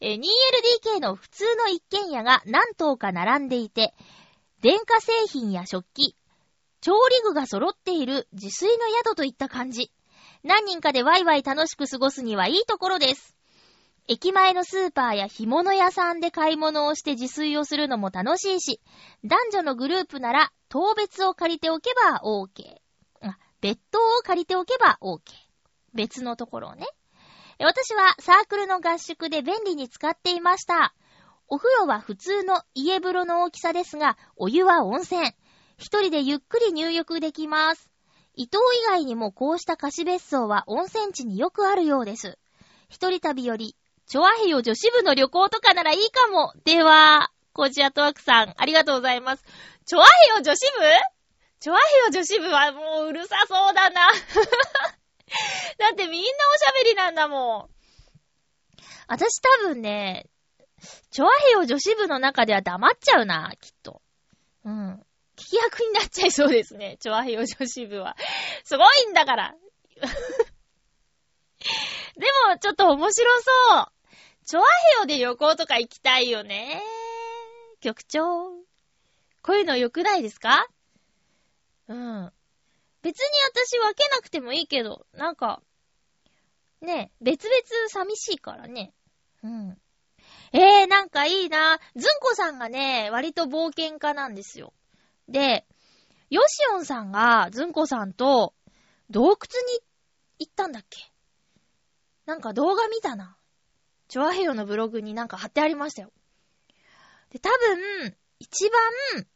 [0.00, 3.94] えー 2LDK の普通の一軒家が何棟か並んでいて、
[4.60, 6.16] 電化製品や食器、
[6.80, 9.90] 調理具が揃っている自炊の宿といった感じ。
[10.42, 13.36] 何人かでワイワイ楽しく過ごすにはいいところです。
[14.06, 18.80] 駅前のスーパーや干物屋さんで買い物をして自炊をするのも楽しいし、
[19.24, 22.80] 男女のグループなら当別を借りておけば OK。
[23.22, 25.20] あ別当を借りておけば OK。
[25.94, 26.86] 別のところをね。
[27.58, 30.94] 私はサークルの合宿で便利に使っていました。
[31.46, 35.32] お風呂は普通の家風呂の大きさですが、お湯は温泉。
[35.76, 37.90] 一人でゆっくり入浴できます。
[38.34, 42.38] 伊東以外にもこうした貸別荘は温泉地によくあるようです。
[42.88, 43.76] 一人旅より、
[44.06, 46.52] チョアヘヨ女子部の旅行とかならいいかも。
[46.64, 49.44] では、コジアトワークさん、ありがとうございます。
[49.86, 50.80] チョアヘヨ女子部？
[51.60, 54.00] チョアヘヨ女子部はもううるさそうだな。
[55.78, 57.74] だってみんなおしゃべりなんだもん。
[59.06, 60.26] 私多分ね、
[61.10, 64.02] チョアヘヨ女子部の中では黙っちゃうな、きっと。
[64.64, 64.94] うん。
[65.36, 68.16] 聞き役になっちゃいそうですね、チョアヘヨ女子部は。
[68.64, 69.54] すごいんだから。
[72.16, 73.86] でも、ちょっと面白そう。
[74.46, 74.66] チョアヘ
[75.00, 76.82] ヨで旅行とか行きたいよね。
[77.80, 78.52] 局長。
[79.42, 80.66] こういうの良くないですか？
[81.88, 82.32] うん。
[83.04, 85.62] 別に私分けなくてもいいけど、なんか、
[86.80, 88.94] ね、別々寂しいからね。
[89.42, 89.78] うん。
[90.52, 91.78] えー、なんかいいな。
[91.94, 94.72] ずんこさんがね、割と冒険家なんですよ。
[95.28, 95.66] で、
[96.30, 98.54] ヨシオンさんがずんこさんと
[99.10, 99.36] 洞窟に
[100.38, 101.12] 行ったんだっけ？
[102.24, 103.36] なんか動画見たな。
[104.08, 106.10] チョアヘヨのブログになんか貼ってありましたよ。
[107.28, 109.26] で、多分、一番、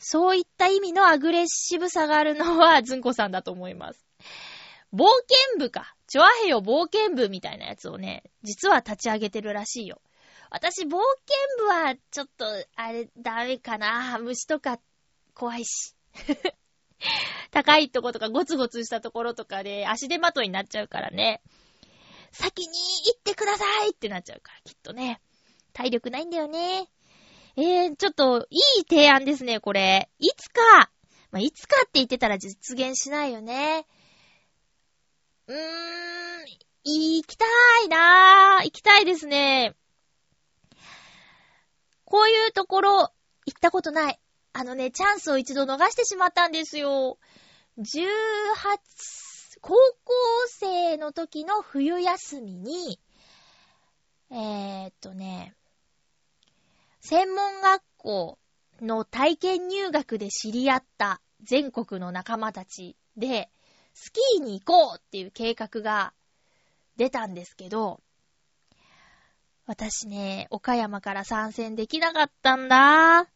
[0.00, 4.04] そういった意味のアグレッシブさがあるのは、ずんこさんだと思います。
[4.94, 5.04] 冒
[5.52, 5.94] 険部か。
[6.08, 10.00] チョアヘヨ冒険部みたいなやつをね、実は立ち上げてるらしいよ。
[10.50, 10.96] 私、冒険
[11.58, 14.18] 部は、ちょっと、あれ、ダメかな。
[14.18, 14.80] 虫とか、
[15.34, 15.94] 怖いし。
[17.52, 21.42] 高いとことかゴツゴツしたところとかで足手まといになっちゃうからね。
[22.32, 25.20] 先に行ってくださいってなっちゃうから、きっとね。
[25.72, 26.88] 体力ないんだよね。
[27.56, 30.08] えー、ちょっと、いい提案ですね、これ。
[30.18, 30.90] いつか、
[31.30, 33.86] まあ、いつかって言ってたら実現しないよね。
[35.46, 36.44] うーん、
[36.84, 37.44] 行きた
[37.84, 38.64] いなぁ。
[38.64, 39.74] 行きたいですね。
[42.04, 43.12] こういうところ、
[43.46, 44.20] 行ったことない。
[44.52, 47.18] あのね、チャンスを一度逃してしまったんですよ。
[47.78, 47.86] 18、
[49.60, 50.12] 高校
[50.46, 53.00] 生の時の冬休みに、
[54.30, 55.54] えー、っとね、
[57.00, 58.38] 専門学校
[58.80, 63.50] の体験入学で知り合った全国の仲間たちで、
[63.94, 66.12] スキーに行こうっていう計画が
[66.96, 68.00] 出たんですけど、
[69.66, 73.28] 私ね、岡山から参戦できなかったんだ。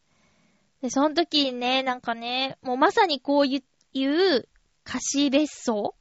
[0.83, 4.48] で、その時ね、なんかね、もうまさにこういう
[4.85, 5.94] 貸別荘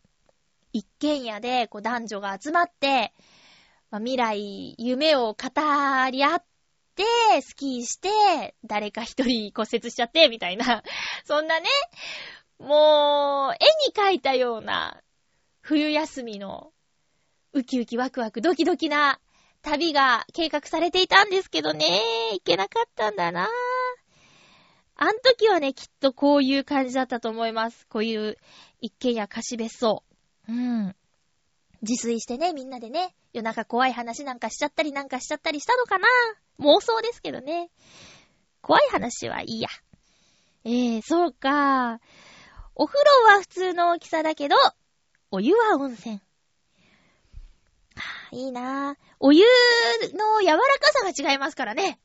[0.73, 3.13] 一軒家でこう男女が集まって、
[3.91, 6.52] まあ、未来、夢を語り合って、
[7.41, 10.83] スキーして、誰か一人骨折しちゃって、みたいな、
[11.25, 11.67] そんなね、
[12.59, 15.01] もう、絵に描いたような、
[15.61, 16.71] 冬休みの、
[17.53, 19.19] ウキウキワクワクドキドキな
[19.61, 23.47] 旅が計画されていたんですけどね、行けなかったんだなぁ
[24.95, 27.87] あん時はね、きっとこういう感じだったと思います。
[27.87, 28.37] こういう
[28.79, 30.03] 一軒家貸し別荘。
[30.47, 30.95] うん。
[31.83, 36.07] 自炊してね、みんなでね、夜中怖い話なんかしちゃったりなんかしちゃったりしたのかな？
[36.59, 37.69] 妄想ですけどね。
[38.61, 39.67] 怖い話はいいや。
[40.63, 41.99] えー、そうか。
[42.73, 44.55] お風呂は普通の大きさだけど、
[45.29, 46.15] お湯は温泉。
[46.15, 46.21] は
[48.31, 49.43] あ、いいなお湯
[50.13, 51.99] の柔らかさが違いますからね。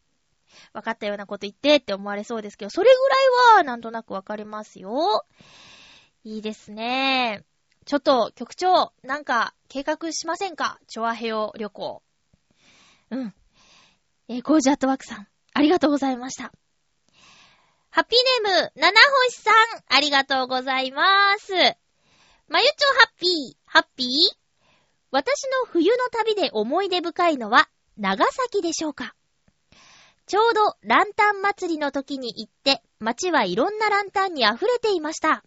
[0.72, 3.16] 分かったようなこと言ってって思われそうですけど、それぐら
[3.54, 5.24] いはなんとなくわかりますよ。
[6.24, 7.44] いいですね。
[7.88, 10.78] ちょっと、局長、なんか、計画しませんか？
[10.88, 12.02] チョアヘヨ旅行。
[13.10, 13.34] うん。
[14.28, 16.52] えー、コージアットワークさん、ありがとうございました。
[17.88, 18.92] ハッピーネーム、七
[19.30, 19.54] 星さん、
[19.88, 21.54] ありがとうございます。
[22.48, 24.08] まゆちょハッピー、ハッピー？
[25.10, 29.14] 私の冬の旅で思い出深いのは、長崎でしょうか？
[30.26, 35.42] ちょうどランタン祭りの時に行って、街はいろんなランタンに溢れていました。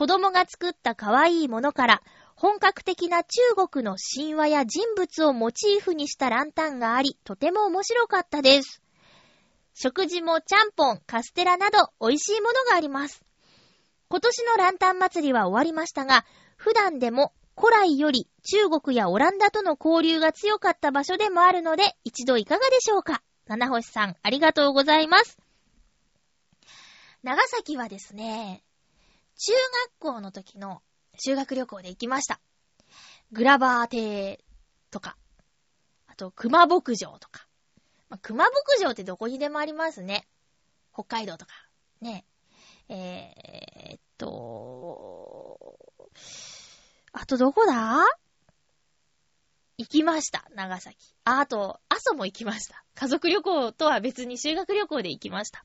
[0.00, 2.02] 子供が作った可愛いものから、
[2.34, 8.80] 本格的な中国の神話や人物をモチーフにしたランタンがあり、とても面白かったです。
[9.74, 13.22] 食事もちゃんぽん、カステラなど美味しいものがあります。
[14.08, 16.24] 今年のランタン祭りは終わりましたが、
[16.56, 25.36] 普段でも古来より中国やオランダとの交流が強かった場所でもあるので、一度いかがでしょうか七星さん、ありがとうございます。
[27.22, 28.64] 長崎はですね、
[29.42, 30.82] 中学校の時の
[31.18, 32.40] 修学旅行で行きました。
[33.32, 34.44] グラバー亭
[34.90, 35.16] とか、
[36.06, 37.46] あと熊牧場とか。
[38.10, 40.28] まあ、熊牧場ってどこにでもありますね。
[40.92, 41.54] 北海道とか。
[42.02, 42.26] ね。
[42.90, 45.78] えー、っと、
[47.12, 48.04] あとどこだ？
[49.78, 51.14] 行きました、長崎。
[51.24, 52.84] あ、あと、阿蘇も行きました。
[52.94, 55.64] 家族旅行とは別に修学旅行で行きました。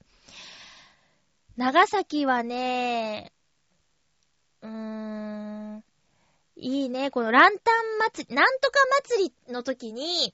[1.58, 3.34] 長崎はね、
[4.66, 5.84] うーん、
[6.58, 7.12] いいね。
[7.12, 10.34] このランタン祭り、なんとか祭りの時に、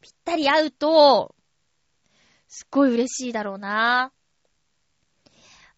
[0.00, 1.34] ぴったり会うと、
[2.48, 4.12] すっごい嬉しいだろうな。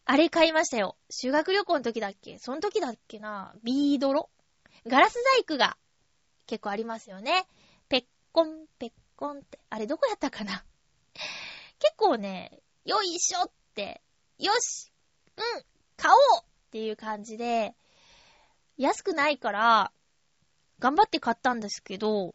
[0.04, 0.96] あれ買いましたよ。
[1.10, 2.38] 修学旅行の時だっけ？
[2.38, 3.54] その時だっけな？
[3.64, 4.30] ビードロ？
[4.86, 5.76] ガラス細工が
[6.46, 7.46] 結構ありますよね。
[7.88, 9.58] ペッコン、ペッコンって。
[9.68, 10.64] あれどこやったかな？
[11.80, 14.00] 結構ね、よいしょって、
[14.38, 14.92] よし
[15.36, 15.64] うん
[15.96, 16.44] 買おう
[16.76, 17.74] っていう感じで、
[18.76, 19.92] 安くないから、
[20.78, 22.34] 頑張って買ったんですけど、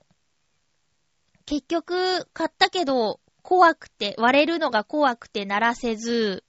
[1.45, 6.43] 結局、買ったけど、怖くて、割れるのが怖くて鳴らせず、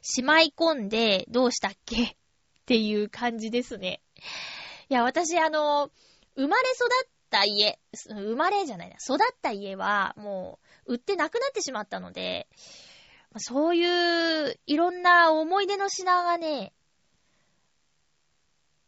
[0.00, 2.02] しまい込んで、どうしたっけ？
[2.02, 2.14] っ
[2.64, 4.00] ていう感じですね。
[4.88, 5.90] いや、私、あの、
[6.36, 12.48] 生まれ育った家、生まれじゃないな、育った家は、もう、売ってなくなってしまったので、
[13.36, 16.72] そういう、いろんな思い出の品がね、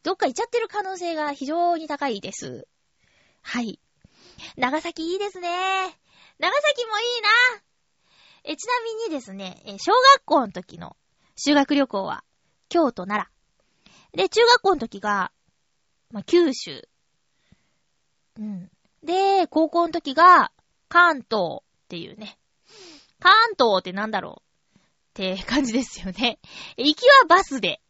[0.07, 2.69] どっか行っちゃってる可能性が非常に高いです。
[3.43, 3.81] はい。
[4.57, 5.49] 長崎いいですね。
[6.39, 7.29] 長崎もいいな。
[8.45, 10.97] え、ちなみにですね、え、小学校の時の
[11.35, 12.23] 修学旅行は、
[12.69, 13.29] 京都、奈
[14.13, 14.17] 良。
[14.17, 15.33] で、中学校の時が、
[16.13, 16.89] まあ、九州。
[18.39, 18.71] うん。
[19.03, 20.53] で、高校の時が、
[20.89, 22.39] 関東っていうね。
[23.19, 24.41] 関東ってなんだろ
[24.77, 24.83] うっ
[25.15, 26.39] て感じですよね。
[26.77, 27.81] 行きはバスで、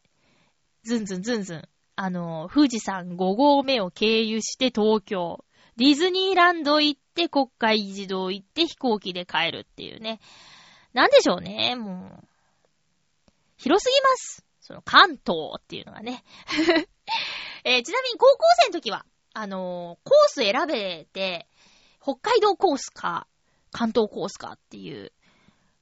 [0.82, 5.44] ずんずんずんずん、あの、富士山5合目を経由して東京。
[5.76, 10.20] ディズニーランド行って、国会議事堂行って飛行機で帰るっていうね。
[10.92, 12.28] なんでしょうね、もう。
[13.56, 14.44] 広すぎます。
[14.60, 16.22] その関東っていうのがね。
[17.64, 21.48] えー、ちなみに高校生の時は、あのー、コース選べて、
[22.02, 23.26] 北海道コースか、
[23.70, 25.12] 関東コースかっていう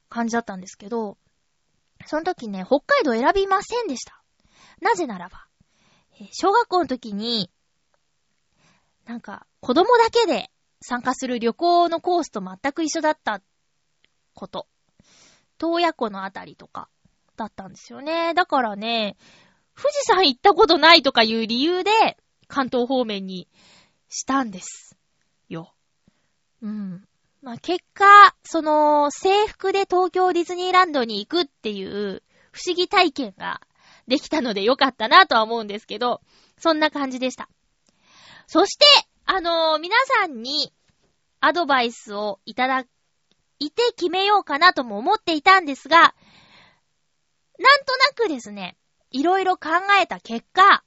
[0.07, 1.17] 感じだったんですけど、
[2.05, 4.23] その時ね、北海道選びませんでした。
[4.81, 5.47] なぜならば、
[6.31, 7.49] 小学校の時に、
[9.05, 10.49] なんか、子供だけで
[10.81, 13.41] 参加する旅行のコースと全く一緒だった
[14.33, 14.67] こと。
[15.59, 16.89] 東野湖のあたりとか、
[17.35, 18.33] だったんですよね。
[18.33, 19.17] だからね、
[19.75, 23.47] 富士山行ったことないとかいう理由で、関東方面に
[24.09, 24.97] したんです。
[25.49, 25.73] よ。
[26.61, 27.07] うん。
[27.41, 33.61] まあ、結果、その、制服で東京ディズニーランドに行くっていう不思議体験が
[34.07, 36.21] できたのでよかったなとは思うんですけど、
[36.57, 37.49] そんな感じでした。
[38.47, 38.85] そして、
[39.25, 40.71] あのー、皆さんに
[41.39, 42.85] アドバイスをいただ
[43.59, 46.13] いて決めようかなとも思っていたんですが、なん
[47.85, 48.77] となくですね、
[49.11, 49.69] いろいろ考
[50.01, 50.83] えた結果、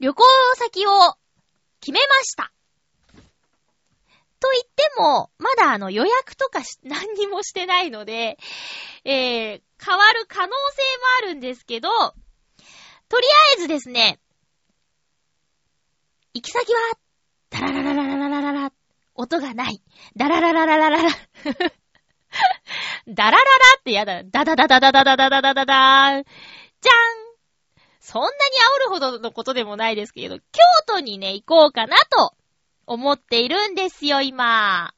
[0.00, 0.24] 旅行
[0.56, 0.90] 先を
[1.80, 2.52] 決めました。
[4.42, 8.38] と言っても、まだあの予約とか何にもしてないので、
[9.06, 10.56] えー、変わる可能性も
[11.18, 11.88] あるんですけど、
[13.08, 14.18] とりあえずですね、
[16.34, 16.80] 行き先は、
[17.50, 18.72] ダラララララララララ、
[19.14, 19.80] 音がない。
[20.16, 21.10] ダラララララララ。
[23.06, 23.42] ダラララ
[23.78, 24.24] ってやだ。
[24.24, 26.12] ダダダダダダダダダダダダ。
[26.14, 26.24] じゃん
[28.00, 30.44] そんなに煽るほどのことでもないですけど、京
[30.86, 32.34] 都にね、行こうかなと
[32.86, 34.94] 思っているんですよ、今。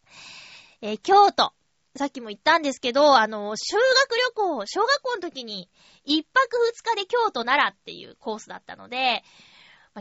[0.81, 1.53] えー、京都。
[1.97, 5.71] さっきも言ったんですけど、あの、修学旅行、小学校の時に、
[6.05, 9.23] 一泊二日で京都奈良っていうコースだったので、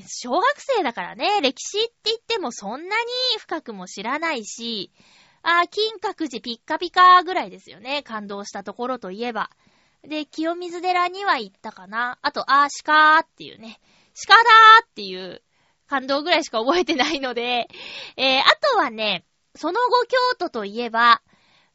[0.07, 4.91] 小学生だからね、歴史って言ってもそんなに深くも知らないし、
[5.43, 9.51] あ金閣寺ピッカピカぐらいですよね、感動したところといえば。
[10.01, 12.17] で、清水寺には行ったかな。
[12.21, 13.79] あと、あ、鹿っていうね、
[14.27, 15.43] 鹿だーっていう
[15.93, 17.67] 感動ぐらいしか覚えてないので、
[18.17, 21.21] えー、あとはね、その後京都といえば、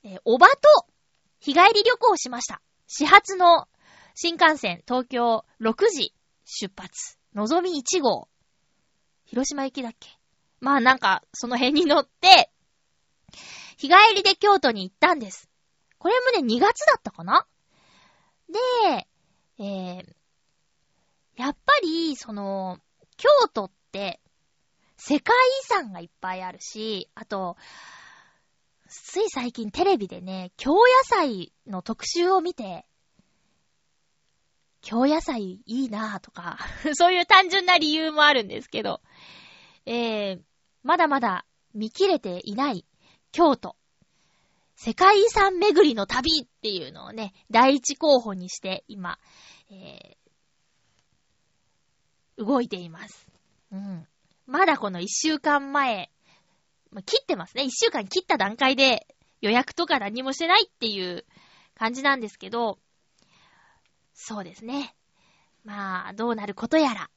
[0.02, 0.56] えー、おばと
[1.38, 2.60] 日帰り旅行をしました。
[2.88, 3.68] 始発の
[4.16, 6.12] 新幹線東京6時
[6.44, 7.16] 出発。
[7.32, 8.28] のぞみ1号。
[9.24, 10.18] 広島行きだっけ？
[10.58, 12.50] まあなんか、その辺に乗って、
[13.76, 15.48] 日帰りで京都に行ったんです。
[15.98, 17.46] これもね、2月だったかな？
[18.48, 19.06] で、
[19.58, 22.80] えー、その、
[23.16, 23.70] 京都っ、
[24.96, 27.56] 世界遺産がいっぱいあるし、あと、
[28.88, 32.86] つい最近テレビでね、京野菜の特集を見て、
[34.80, 36.58] 京野菜いいなぁとか
[36.94, 39.00] そういう単純な理由もあるんですけど、
[39.86, 40.42] えー、
[40.82, 41.44] まだまだ
[41.74, 42.84] 見切れていない
[43.32, 43.76] 京都。
[44.74, 49.18] 世界遺産巡りの旅っていうのをね、第一候補にして今、
[49.70, 53.27] えー、動いています。
[53.72, 54.06] うん。
[54.46, 56.10] まだこの一週間前
[56.90, 57.64] まあ、切ってますね。
[57.64, 59.06] 一週間切った段階で
[59.40, 61.24] 予約とか何もしてないっていう
[61.74, 62.78] 感じなんですけど、
[64.14, 64.94] そうですね。
[65.64, 67.10] まあ、どうなることやら、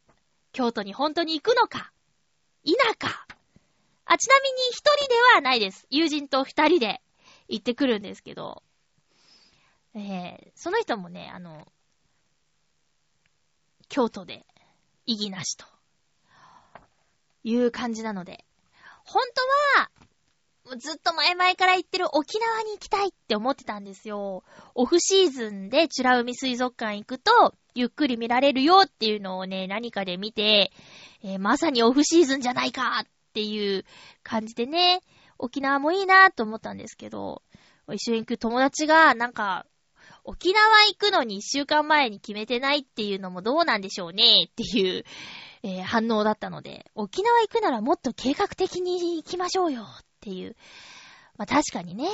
[0.52, 1.91] 京都に本当に行くのか、
[2.64, 3.26] 否か。
[4.06, 5.88] あ、ちなみに一人ではないです。
[5.89, 7.02] 友人と二人で
[7.47, 8.62] 行ってくるんですけど、
[9.93, 11.66] えー、その人もね、あの、
[13.88, 14.45] 京都で
[15.06, 15.66] 意義なしと
[17.44, 18.46] いう感じなので、
[19.04, 19.24] 本
[19.76, 19.92] 当は、
[20.78, 24.44] ずっと前々から言ってる沖縄に行きたいって思ってたんですよ。
[24.76, 30.72] オフシーズンでチュラ海水族館行くと、ゆっくり見られるよっていうのをね、何かで見て、
[31.24, 33.86] えー、まさにオフシーズンじゃないかっていう
[34.24, 35.02] 感じでね、
[35.38, 37.42] 沖縄もいいなと思ったんですけど、
[37.92, 39.66] 一緒に行く友達が、なんか、
[40.24, 45.04] 沖縄行くのに一週間前に決めてないっていうのもどうなんでしょうねっていう
[45.64, 50.56] えー、反応だったので、沖縄行くならもっと計画的に行きましょうよっていう。
[51.38, 52.08] まあ、確かにね。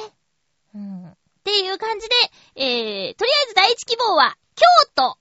[0.76, 1.08] うん。
[1.08, 2.16] っていう感じで、
[2.56, 5.18] えー、とりあえず第一希望は、京都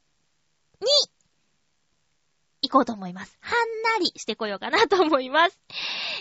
[0.80, 0.88] に
[2.62, 3.38] 行こうと思います。
[3.40, 5.60] はんなりしてこようかなと思います。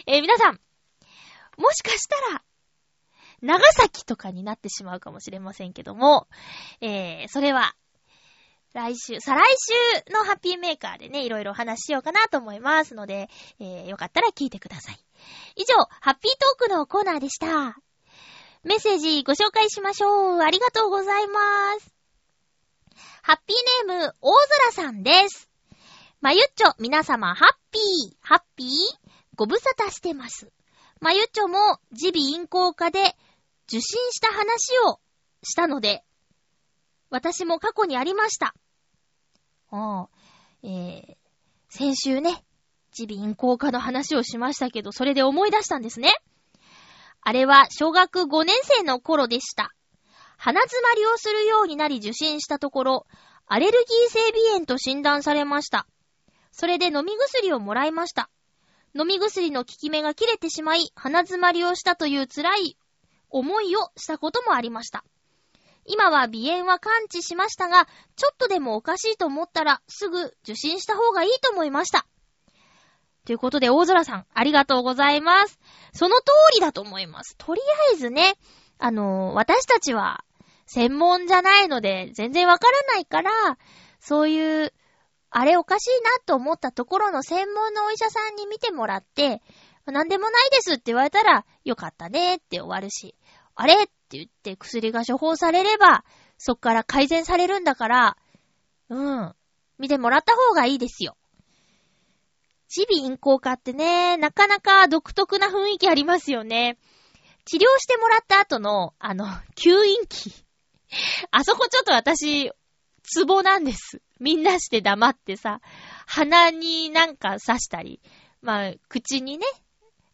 [0.06, 0.60] えー、皆さん、
[1.58, 2.44] もしかしたら、
[3.42, 6.28] 長崎とかになってしまうかもしれませんけども、
[6.82, 7.76] えー、それは、
[8.74, 9.56] 来週、再来
[10.08, 13.30] 週のハッピーメーカーでね、いろいろお話ししようかなと思いますので、
[13.60, 15.00] えー、よかったら聞いてください。
[15.56, 17.78] 以上、ハッピートークのコーナーでした。
[18.64, 20.42] メッセージご紹介しましょう。
[20.42, 21.94] ありがとうございます。
[23.22, 25.50] ハッピーネーム、大空さんです。
[26.20, 28.68] まゆっちょ、皆様、ハッピー、ハッピー？
[29.36, 30.52] ご無沙汰してます。
[31.00, 33.16] まゆっちょも、耳鼻咽喉科で
[33.68, 35.00] 受診した話を
[35.44, 36.04] したので、
[37.10, 38.54] 私も過去にありました。
[39.72, 40.08] あ
[40.64, 41.16] えー、
[41.70, 42.44] 先週ね、
[42.98, 46.14] 耳鼻咽喉科の話をしましたけど、それで思い出したんですね。
[47.22, 49.74] あれは小学5年生の頃でした。
[50.38, 53.08] 鼻詰まりをするようになり受診したところ、
[53.48, 55.88] アレルギー性鼻炎と診断されました。
[56.52, 58.30] それで飲み薬をもらいました。
[58.98, 62.78] 飲み薬の効き目が切れてしまい、鼻詰まりをしたという辛い
[63.38, 65.04] 思いをしたこともありました。
[65.86, 72.08] 今は鼻炎は完治しましたが、ちょっとでもおかしいと思ったら、すぐ受診した方がいいと思いました。
[73.26, 75.60] ということで、大空さん、ありがとうございます。
[75.94, 76.24] その通
[76.54, 77.36] りだと思います。
[77.38, 77.62] とり
[77.92, 78.36] あえずね、
[78.80, 80.24] あのー、私たちは、
[80.66, 83.58] 専門じゃないので、全然わからないから、
[84.00, 84.74] そういう、
[85.30, 89.42] あれおかしいなと思ったところの専門のお医者さんに見てもらって、
[89.92, 93.16] なんでもないですって言われたら、よかったねって終わるし、
[93.56, 96.04] あれって言って薬が処方されれば、
[96.38, 98.18] そっから改善されるんだから、
[98.90, 99.36] うん。
[99.78, 101.18] 見てもらった方がいいですよ。
[102.76, 106.78] 耳鼻咽喉科ってね、なかなか独特な雰囲気ありますよね。
[107.46, 109.26] 治療してもらった後の、あの、
[109.56, 110.34] 吸引器。
[111.32, 112.52] あそこちょっと私、
[113.04, 114.02] ツボなんです。
[114.20, 115.62] みんなして黙ってさ、
[116.08, 118.02] 鼻になんか刺したり、
[118.42, 119.46] まあ、口にね、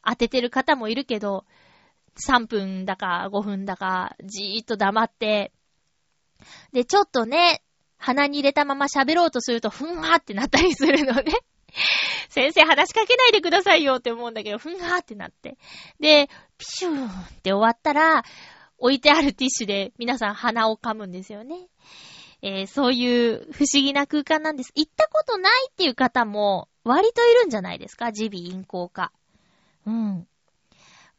[0.06, 1.46] 当ててる方もいるけど、
[2.18, 5.52] 3分だか5分だかじーっと黙って、
[6.74, 7.64] で、ちょっとね、
[7.98, 11.34] 鼻に入れたまま喋ろうとすると、ふんはーってなったりするのね。
[12.30, 15.58] 先生話しかけないでくださいよって思うんだけど、ふんはーってなって。
[16.00, 16.28] で、
[16.58, 18.24] ピシューンって終わったら、
[18.78, 21.68] 置いてあるティッシュで皆さん鼻を噛むんですよね。
[22.42, 24.72] えー、そういう不思議な空間なんです。
[24.76, 28.10] 行ったことないっていう方も割といるんじゃないですか？
[28.12, 29.12] 耳鼻咽喉科。
[29.86, 30.28] うん。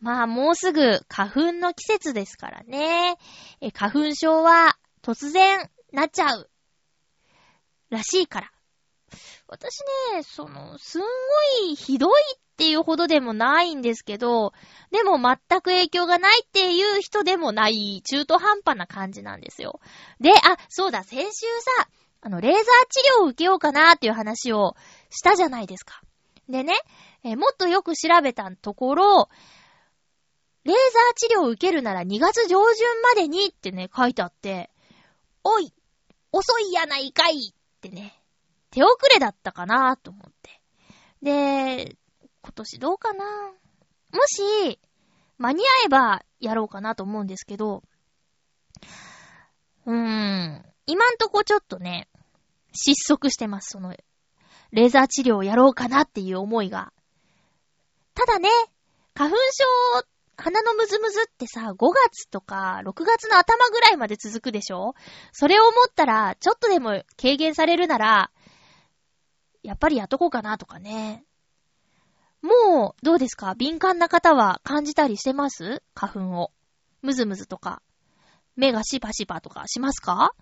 [0.00, 3.16] まあもうすぐ花粉の季節ですからね。
[3.60, 6.50] え、花粉症は突然なっちゃう。
[7.90, 8.50] らしいから。
[9.46, 9.80] 私
[10.14, 11.06] ね、その、すんご
[11.70, 14.54] いひどいっていうほどでもないんですけど、
[14.90, 19.80] でも全く影響がないっていう人でもない中途半端な感じなんですよ。
[20.20, 21.46] で、あ、そうだ、先週
[21.76, 21.88] さ、
[22.22, 24.74] あの、レーザー治療を受けようかなっていう話を
[25.10, 26.00] したじゃないですか。
[26.48, 26.74] でね、
[27.24, 29.28] えもっとよく調べたところ、
[30.64, 34.70] レーザー治療を受けるなら2月上旬までにってね、書いてあって、
[35.44, 35.72] おい、
[36.30, 38.20] 遅いやないかいってね、
[38.70, 40.60] 手遅れだったかなと思って。
[41.22, 41.96] で、
[42.42, 43.24] 今年どうかな？
[43.24, 44.80] もし、
[45.38, 47.82] 間に合えばやろうかなと思うんですけど、
[49.84, 52.08] うーん、今んとこちょっとね、
[52.72, 53.94] 失速してます、その、
[54.70, 56.92] レーザー治療をやろうかなっていう思いが。
[58.26, 58.48] ただね、
[59.14, 60.06] 花粉症、
[60.36, 64.94] 鼻のムズムズってさ、5月とか6月の頭ぐらいまで続くでしょ？
[65.32, 68.30] それを思ったら、ちょっとでも軽減されるなら、
[69.62, 71.24] やっぱりやっとこうかなとかね。
[72.42, 73.54] もう、どうですか？
[73.56, 75.82] 敏感な方は感じたりしてます？
[75.94, 76.52] 花粉を。
[77.02, 77.82] ムズムズとか。
[78.54, 80.32] 目がシパシパとかしますか？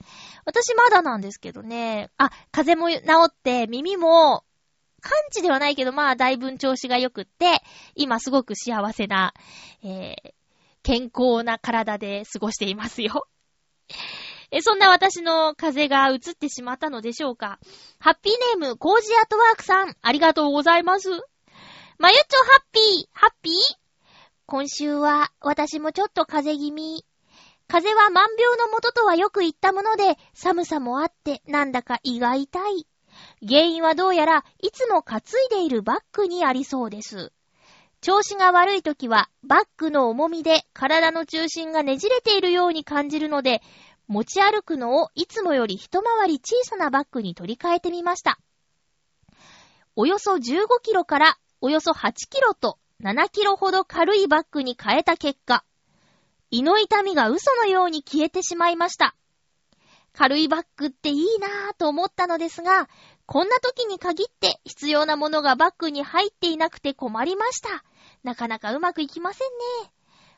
[0.45, 2.11] 私まだなんですけどね。
[2.19, 4.45] あ、風も治って耳も
[5.01, 7.63] 感知ではないけど、まあ、だいぶ調子が良くって、
[7.95, 9.35] 今すごく幸せな、
[9.83, 10.33] えー、
[10.83, 13.27] 健康な体で過ごしていますよ。
[14.53, 17.59] え、そんな私の風が移ってしまったのでしょうか？
[17.99, 21.09] ハッピーネーム、コージアートワークさん、ありがとうございます。
[21.99, 23.55] まゆちょハッピー、ハッピー？
[24.47, 27.05] 今週は、私もちょっと風邪気味。
[27.69, 32.89] 風は万病のもととはよく言ったもので、寒さもあって、なんだか胃が痛い。
[33.47, 37.33] 原因はどうやら、いつも担いでいるバッグにありそうです。
[38.01, 43.63] 調子が悪い時は、バッグの重みで体の中心がねじれているように感じるので、
[44.09, 48.39] 持ち歩くのをいつもより一回り小さなバッグに取り替えてみました。
[49.97, 50.41] およそ15
[50.83, 55.65] キロからおよそ8キロと7キロほど軽いバッグに変えた結果、
[56.51, 59.15] 胃の痛みが嘘のように消えてしまいました。
[60.13, 62.89] 軽いバッグっていいなぁと思ったのですが、
[63.33, 67.85] こんな時に限って必要なものがバッグに入っていなくて困りました。
[68.25, 69.49] なかなかうまくいきません
[69.85, 69.93] ね。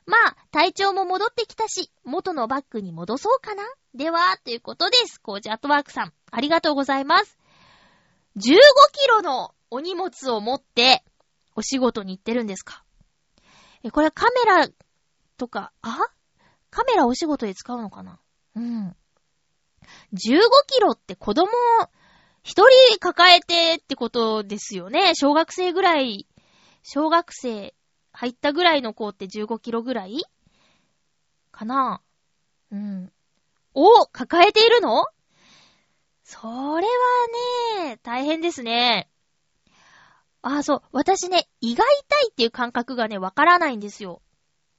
[0.04, 3.64] まあ、体調も戻ってきたし、元のバッグに戻そうかな。
[3.94, 5.18] では、ということです。
[5.22, 7.38] コージアットワークさん、ありがとうございます。
[8.36, 11.02] 15キロのお荷物を持って、
[11.56, 12.84] お仕事に行ってるんですか？
[13.84, 14.68] え、これカメラ
[15.38, 15.98] とか、あ？
[16.68, 18.20] カメラお仕事で使うのかな？
[18.54, 18.88] うん。
[20.12, 21.48] 15キロって子供、
[22.42, 25.14] 一人抱えてってことですよね。
[25.14, 26.26] 小学生ぐらい、
[26.82, 27.74] 小学生
[28.12, 30.24] 入ったぐらいの子って15キロぐらい
[31.50, 32.02] かな
[32.70, 33.12] うん。
[33.74, 35.04] お抱えているの？
[36.24, 36.86] それ
[37.80, 39.08] はね、大変ですね。
[40.42, 40.82] ああ、そう。
[40.92, 44.22] 私ね、胃が痛いっていう感覚がね、わからないんですよ。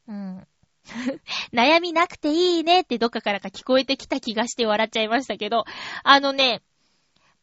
[0.07, 0.47] うん。
[1.53, 5.63] 悩みなくていいねってどっかからか聞こえてきた気がして笑っちゃいましたけど、
[6.03, 6.61] あのね、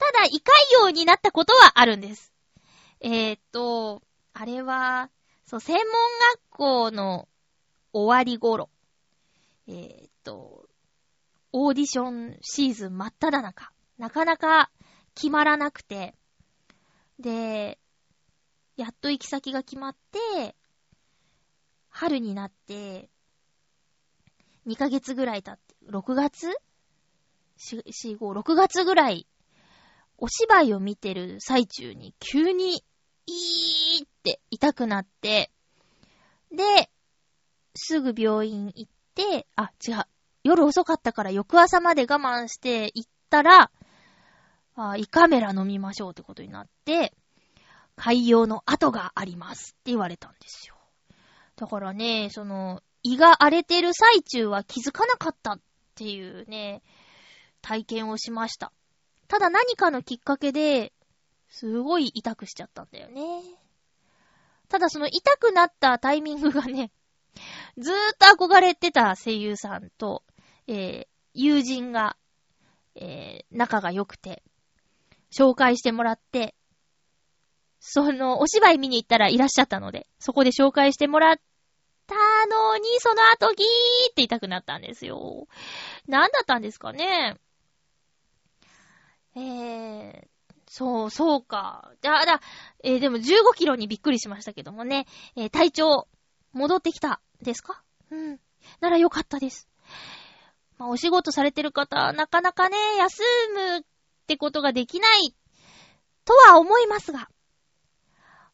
[0.01, 0.43] ただ胃
[0.83, 2.33] 潰瘍になったことはあるんです。
[3.01, 5.11] えー、っと、あれは、
[5.45, 5.85] そう、専門
[6.35, 7.29] 学校の
[7.93, 8.71] 終わり頃、
[9.69, 10.69] えー、っと、
[11.53, 14.71] オーディションシーズン真っ只中、なかなか
[15.15, 16.15] 決まらなくて、
[17.19, 17.79] で、
[18.77, 20.57] やっと行き先が決まって、
[21.91, 23.11] 春になって、
[24.67, 26.49] 2ヶ月ぐらい経って、6月
[27.59, 29.27] ?4、4、5、6月ぐらい、
[30.21, 32.85] お芝居を見てる最中に急に、
[33.27, 35.51] いーって痛くなって、
[36.53, 36.91] で、
[37.75, 40.05] すぐ病院行って、あ、違う。
[40.45, 43.71] 夜遅かったから翌朝まで我慢して行ったら、
[44.77, 47.15] あ胃カメラ飲みましょうってことになって、
[47.97, 50.77] 海洋の跡がありますって言われたんですよ。
[51.57, 55.61] だからね、その、胃が荒れてる最中は気づかなかったっ
[55.95, 56.83] ていうね、
[57.63, 58.73] 体験をしました。
[59.31, 60.93] ただ何かのきっかけで、
[61.49, 63.23] すごい痛くしちゃったんだよね。
[64.69, 66.91] ただその痛くなったタイミングがね、
[67.79, 67.97] ずーっ
[68.37, 70.25] と憧れてた声優さんと、
[70.67, 72.17] えー、友人が、
[72.97, 74.43] えー、仲が良くて、
[75.31, 76.57] 紹介してもらって、
[77.79, 81.37] その、お芝居見に行ったらいらっしゃったので、そこで紹介してもらっ
[82.09, 82.17] た
[82.47, 85.47] のに、その後ギーって痛くなったんですよ。
[86.09, 87.37] なんだったんですかね
[89.41, 90.29] えー、
[90.69, 91.93] そう、そうか。
[92.03, 92.41] だ、だ、
[92.85, 96.09] えー、でも15キロにびっくりしましたけどもね、えー、体調、
[96.53, 97.83] 戻ってきた、ですか？
[98.11, 98.41] うん。
[98.81, 99.69] ならよかったです。
[100.79, 103.23] まあ、お仕事されてる方、なかなかね、休
[103.55, 103.83] むっ
[104.27, 105.35] てことができない、
[106.25, 107.31] とは思いますが、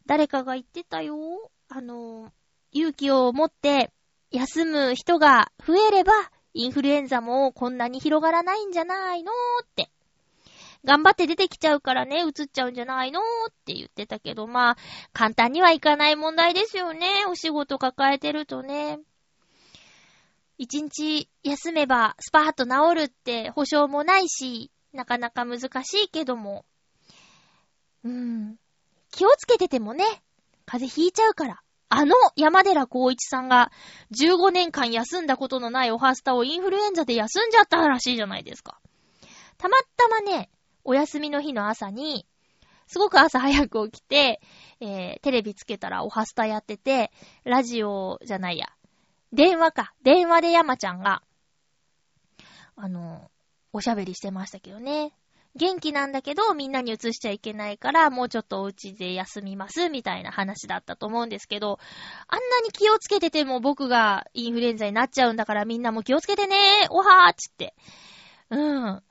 [0.07, 1.51] 誰かが言ってたよ。
[1.69, 2.33] あの、
[2.71, 3.93] 勇気を持って
[4.31, 6.13] 休む人が増えれば、
[6.55, 9.33] インフルエンザもこんなに広がらないんじゃないの？
[9.63, 9.91] って。
[10.87, 13.23] 頑張って出てきちゃうからね、映っちゃうんじゃないのっ
[13.67, 14.77] て言ってたけど、まあ、
[15.13, 17.25] 簡単にはいかない問題ですよね。
[17.29, 19.01] お仕事抱えてるとね。
[20.59, 26.65] 一日休めばスパーッと治るって保証もないし、なかなか難しいけども、
[28.05, 28.57] うん。
[29.11, 30.05] 気をつけててもね、
[30.67, 31.61] 風邪ひいちゃうから。
[31.89, 33.71] あの山寺孝一さんが
[34.11, 38.81] 15年間休んだことのないオハスタをインフルエンザで休んじゃったらしいじゃないですか。
[39.57, 40.51] たまたまね、
[40.87, 42.27] お休みの日の朝に、
[42.87, 44.41] すごく朝早く起きて、
[44.81, 47.11] えー、テレビつけたらオハスタやってて、
[47.45, 48.69] ラジオじゃないや。
[49.33, 49.93] 電話か。
[50.03, 51.23] 電話で山ちゃんが、
[52.77, 53.31] あの、
[53.73, 55.13] おしゃべりしてましたけどね。
[55.57, 61.81] 元気なんだけど、みんなに移しちゃいけないから、もうちょっとお家で休みます、みたいな話だったと思うんですけど、
[62.29, 66.57] あんなに気をつけてても僕がインフルエンザになっちゃうんだからみんなも気をつけてね
[66.91, 67.75] おはーっつって。
[68.51, 69.03] うん。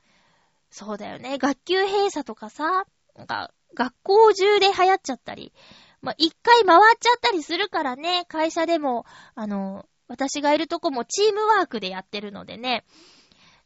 [0.78, 1.38] そうだよね。
[1.38, 2.84] 学級閉鎖とかさ、
[3.16, 5.54] なんか、学校中で流行っちゃったり、
[6.02, 12.84] まあ、一回回っちゃったりするからね、会社でも、あの、私がいるとこもチームワークでやってるのでね、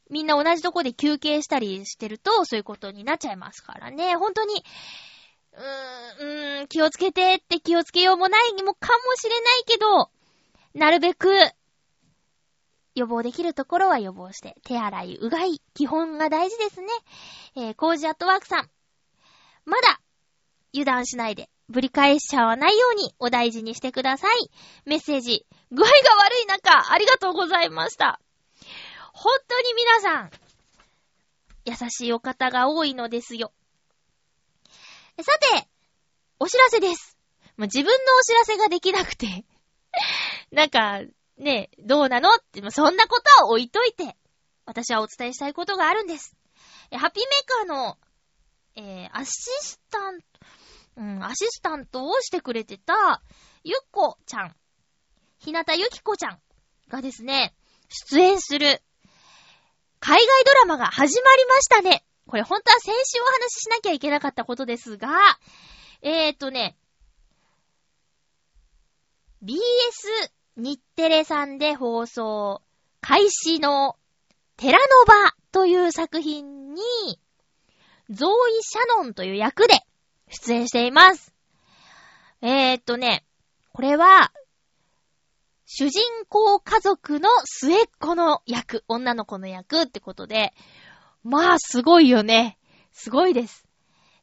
[0.09, 4.15] みんな同じとこで休憩したりしてると、そういうことになっちゃいますからね。
[4.15, 4.65] 本当に、
[5.53, 10.11] うーん、うーん気をつけてって気をつけようもないにもかもしれないけど、
[10.75, 11.29] なるべく、
[12.95, 16.89] 予防できるところは予防して、手洗い、うがい、基本が大事ですね。
[17.57, 18.71] えー、コージアットワークさん。
[19.65, 20.01] まだ、
[20.73, 24.51] 油断しないで、ぶり返しちゃわないようにお大事にしてください。
[24.85, 25.93] メッセージ、具合が
[26.25, 28.21] 悪い中、ありがとうございました。
[29.13, 30.31] 本当に皆さん、
[31.65, 33.53] 優しいお方が多いのですよ。
[35.23, 35.25] さ
[35.55, 35.69] て、
[36.39, 37.19] お知らせです。
[37.57, 39.45] もう自分のお知らせができなくて
[40.51, 41.03] なんか、
[41.41, 42.29] ねえ、どうなの？
[42.35, 44.15] って、そんなことは置いといて、
[44.67, 46.37] 私はお伝えしたいことがあるんです。
[46.93, 47.99] ハッピーメーカーの、
[48.77, 50.27] えー、アシスタント、
[50.99, 53.23] うん、アシスタントをしてくれてた、
[53.65, 54.55] ゆっこちゃん、
[55.39, 56.41] ひなたゆきこちゃん
[56.89, 57.55] がですね、
[57.89, 58.83] 出演する
[59.99, 62.05] 海外ドラマが始まりましたね。
[62.27, 65.09] これ本当は先週お話ししなきゃいけなかったことですが、
[66.03, 66.77] えーとね、
[69.43, 69.59] BS
[70.61, 72.63] 日テレさんで放送
[73.01, 73.97] 開始の
[74.57, 76.83] テラノバという作品に、
[78.11, 78.33] ゾーイ・
[78.63, 79.75] シャノンという役で
[80.29, 81.35] 出演しています。
[82.43, 83.25] えーとね、
[83.73, 84.33] これは
[85.73, 90.53] 主人公家族の末っ子の役、女の子の役ってことで、
[91.23, 92.59] まあ、すごいよね。
[92.93, 93.69] すごいです。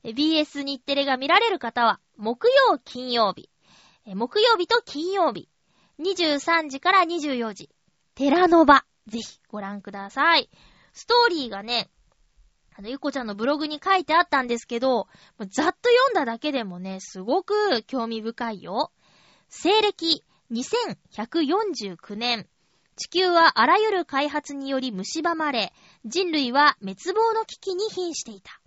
[0.04, 3.50] BS 日テレが見られる方は、木曜、金曜日。
[4.06, 5.48] 木曜日と金曜日。
[6.00, 7.70] 23時から24時。
[8.16, 8.86] テラノバ。
[9.08, 10.50] ぜひご覧ください。
[10.94, 11.90] ストーリーがね、
[12.76, 15.08] あの、ゆこちゃんのブログに書いてあったんですけど、
[15.40, 18.92] ざっと読んだだけでもね、すごく興味深いよ。
[19.50, 22.48] 西暦2149年、
[22.96, 25.74] 地球はあらゆる開発により蝕まれ、
[26.06, 28.62] 人類は滅亡の危機に瀕していた。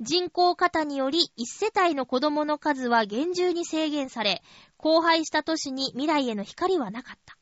[0.00, 4.42] 人口過多により一世帯の子供の数は厳重に制限され、
[4.78, 7.36] 荒廃した都市に未来への光はなかった。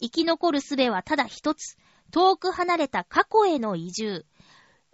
[0.00, 1.76] 生き残る術はただ一つ、
[2.10, 4.26] 遠く離れた過去への移住。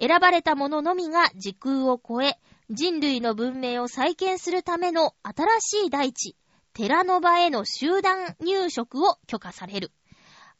[0.01, 2.39] 選ばれた者のみが時空を超え、
[2.71, 6.37] 人類の文明を再建するための新しい大地、
[6.73, 9.93] 寺の場への集団入植を許可される。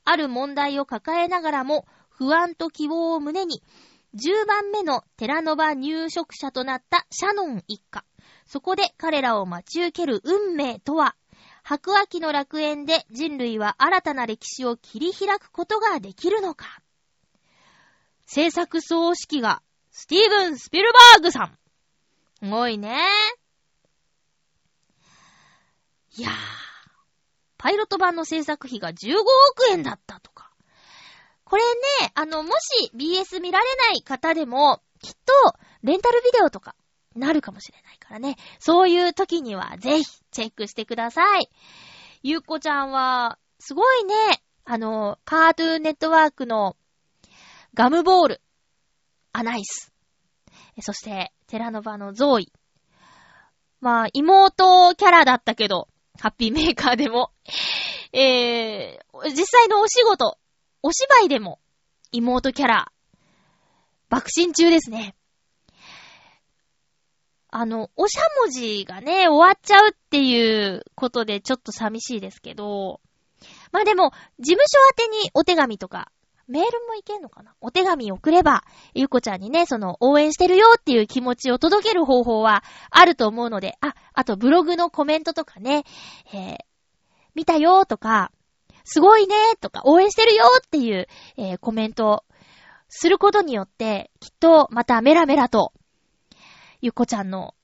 [0.05, 3.63] ある問題を抱えながらも、不安と希望を胸に、
[4.15, 8.05] 10番目の寺の場入植者となったシャノン一家。
[8.47, 11.17] そこで彼らを待ち受ける運命とは、
[11.63, 16.83] 白亜紀の楽園で人類は新たな歴史を切り開くことができるのか。
[18.27, 21.59] 制作総指揮が、スティーブン・スピルバーグさん。
[22.43, 22.99] すごいね。
[26.17, 26.33] いやー、
[27.57, 29.25] パイロット版の制作費が15億
[29.71, 30.51] 円だったとか。
[31.45, 31.63] これ
[32.03, 35.33] ね、あの、もし BS 見られない方でも、きっと、
[35.83, 36.75] レンタルビデオとか、
[37.15, 38.37] なるかもしれないからね。
[38.59, 41.49] そういう時には、ぜひ、チェックしてください。
[42.23, 44.15] ゆうこちゃんは、すごいね、
[44.65, 46.77] あの、カートゥーネットワークの、
[47.75, 48.41] ガムボール、
[49.33, 49.93] アナイス。
[50.81, 52.53] そして、テラノバのゾーイ。
[53.81, 55.89] まあ、妹キャラだったけど、
[56.19, 57.33] ハッピーメーカーでも、
[58.13, 60.39] えー、実際のお仕事、
[60.83, 61.61] お芝居でも、
[62.13, 62.93] 妹キャラ、
[64.09, 65.15] 爆心中ですね。
[67.57, 73.01] あの、おしゃもじがね、終わっちゃうっていうことでちょっと寂しいですけど、
[73.71, 76.11] まあでも、事務所宛てにお手紙とか、
[76.49, 77.55] メールもいけんのかな？
[77.61, 85.85] お手紙送れば、ゆうこちゃんにね、その、応援してるよっていう気持ちを届ける方法はあると思うので、あ、あとブログのコメントとかね、
[86.33, 86.57] えー、
[87.37, 88.33] 見たよとか、
[88.83, 92.25] すごいねとか、応援してるよっていう、えー、コメント
[92.89, 95.73] することによって、きっとまたメラメラと、
[96.85, 97.55] ゆこちゃんの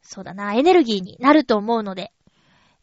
[0.00, 2.12] そうだな、エネルギーになると思うので、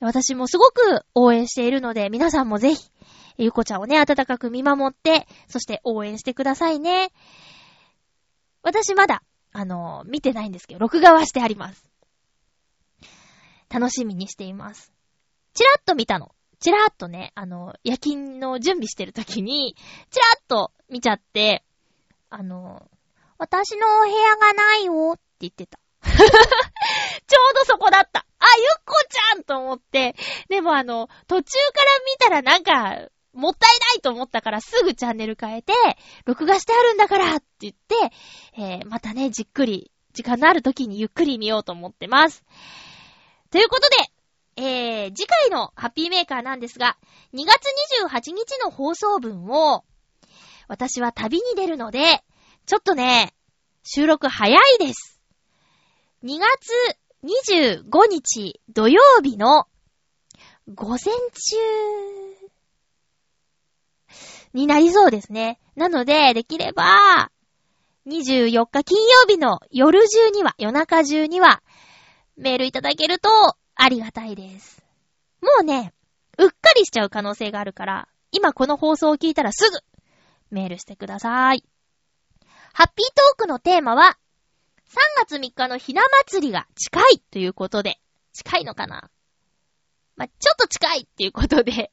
[0.02, 2.90] 私もすごく応援しているので、皆さんもぜひ、
[3.38, 7.14] ゆこちゃんをね、温かく見守って、そして応援してくださいね。
[8.64, 11.86] 私まだ、あの、見てないんですけど、録画はしてあります。
[13.70, 14.92] 楽しみにしています。
[15.54, 16.36] チラッと見たの。
[16.60, 19.78] チラッとね、あの、夜勤の準備してる時に、
[20.10, 21.64] チラッと見ちゃって、
[22.30, 22.90] あの、
[23.38, 25.80] 私のお部屋がないよっって言ってた。
[26.08, 28.26] ちょうどそこだった。
[28.40, 30.16] あ、ゆっこちゃんと思って、
[30.50, 35.74] でもあの、途中から見たらなんか、もったいないと思ったからすぐチャンネル変えて、
[36.26, 37.96] 録画してあるんだからって言って、
[38.58, 42.44] えー、またね、じっくり、時間のある時にゆっくり見ようと思ってます。
[43.50, 43.96] ということで、
[44.58, 46.98] えー、次回のハッピーメーカーなんですが、
[47.34, 47.64] 2月
[48.04, 49.86] 28日の放送分を、
[50.68, 52.24] 私は旅に出るので、
[52.66, 53.34] ちょっとね、
[53.84, 55.11] 収録早いです。
[56.24, 59.66] 2月25日土曜日の
[60.68, 61.58] 午前中
[64.54, 65.60] になりそうですね。
[65.76, 67.32] なので、できれば、
[68.06, 71.64] 24日金曜日の夜中には、夜中中には、
[72.38, 73.30] メールいただけると
[73.74, 74.84] ありがたいです。
[75.42, 75.92] もうね、
[76.38, 79.80] うっかりしちゃう可能性があるから、今この放送を聞いたらすぐ
[80.52, 81.64] メールしてください。
[82.74, 84.18] ハッピートークのテーマは、
[84.92, 88.00] 3月3日のひな祭りが近いということで、
[88.34, 89.10] 近いのかな？
[90.18, 91.92] まあ、ちょっと近いっていうことで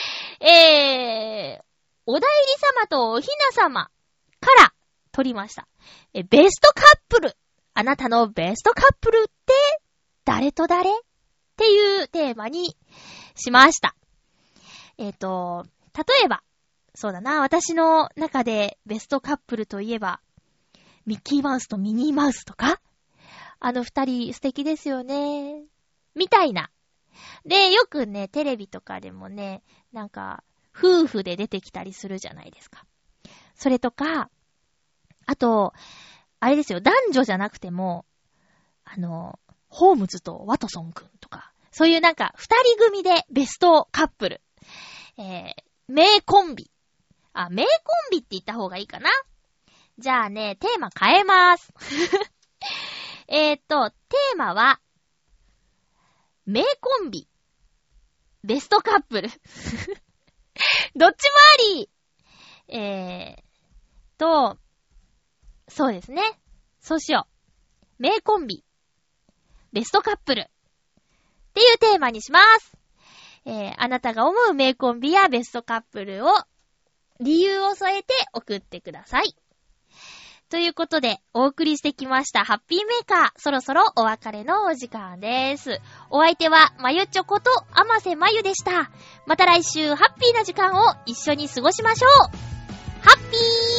[0.40, 1.64] えー、
[2.04, 3.90] お代理様とおひな様
[4.40, 4.74] から
[5.10, 5.66] 取りました。
[6.12, 7.36] え、ベストカップル？
[7.72, 9.54] あなたのベストカップルって
[10.26, 10.90] 誰と誰？
[10.90, 10.94] っ
[11.56, 12.76] ていうテーマに
[13.36, 13.96] しました。
[14.98, 15.64] えっ、ー、と、
[15.96, 16.42] 例えば、
[16.94, 20.20] そうだな、私の中でベストカップルといえば、
[21.06, 22.80] ミッキーマウスとミニーマウスとか？
[23.60, 25.64] あの二人素敵ですよね。
[26.14, 26.70] みたいな。
[27.46, 30.42] で、よくね、テレビとかでもね、なんか、
[30.76, 32.84] 夫婦で出てきたりするじゃないですか。
[33.54, 34.28] それとか、
[35.26, 35.72] あと、
[36.40, 38.04] あれですよ、男女じゃなくても、
[38.84, 39.38] あの、
[39.68, 44.42] ホームズとワトソンくんとか、そういうなんか、二人組でベストカップル。
[45.16, 45.54] えー、
[45.88, 46.70] 名コンビ。
[47.32, 47.70] あ、名コ
[48.08, 49.08] ンビって言った方がいいかな
[49.98, 51.72] じゃあね、テーマ変えます。
[53.28, 54.80] えっと、テーマは、
[56.46, 57.28] 名コンビ。
[58.42, 59.30] ベストカップル。
[60.94, 61.90] どっちもあり
[62.68, 64.58] えー、と、
[65.68, 66.22] そうですね。
[66.80, 67.26] そうしよ
[67.98, 68.02] う。
[68.02, 68.64] 名コンビ。
[69.72, 70.40] ベストカップル。
[70.40, 70.46] っ
[71.54, 72.76] ていうテーマにします。
[73.44, 76.32] えー、あなたが思う名コンビやベストカップルを、
[77.20, 79.36] 理由を添えて送ってください。
[80.50, 85.80] ということで、お送りしてきましたハッピーメーカー、そろそろお別れのお時間です。
[86.10, 88.90] お相手は、まゆちょこと、あませまゆでした。
[89.26, 92.10] また来週、ハッピーな時間を一緒に過ごしましょう
[93.02, 93.73] ハッピー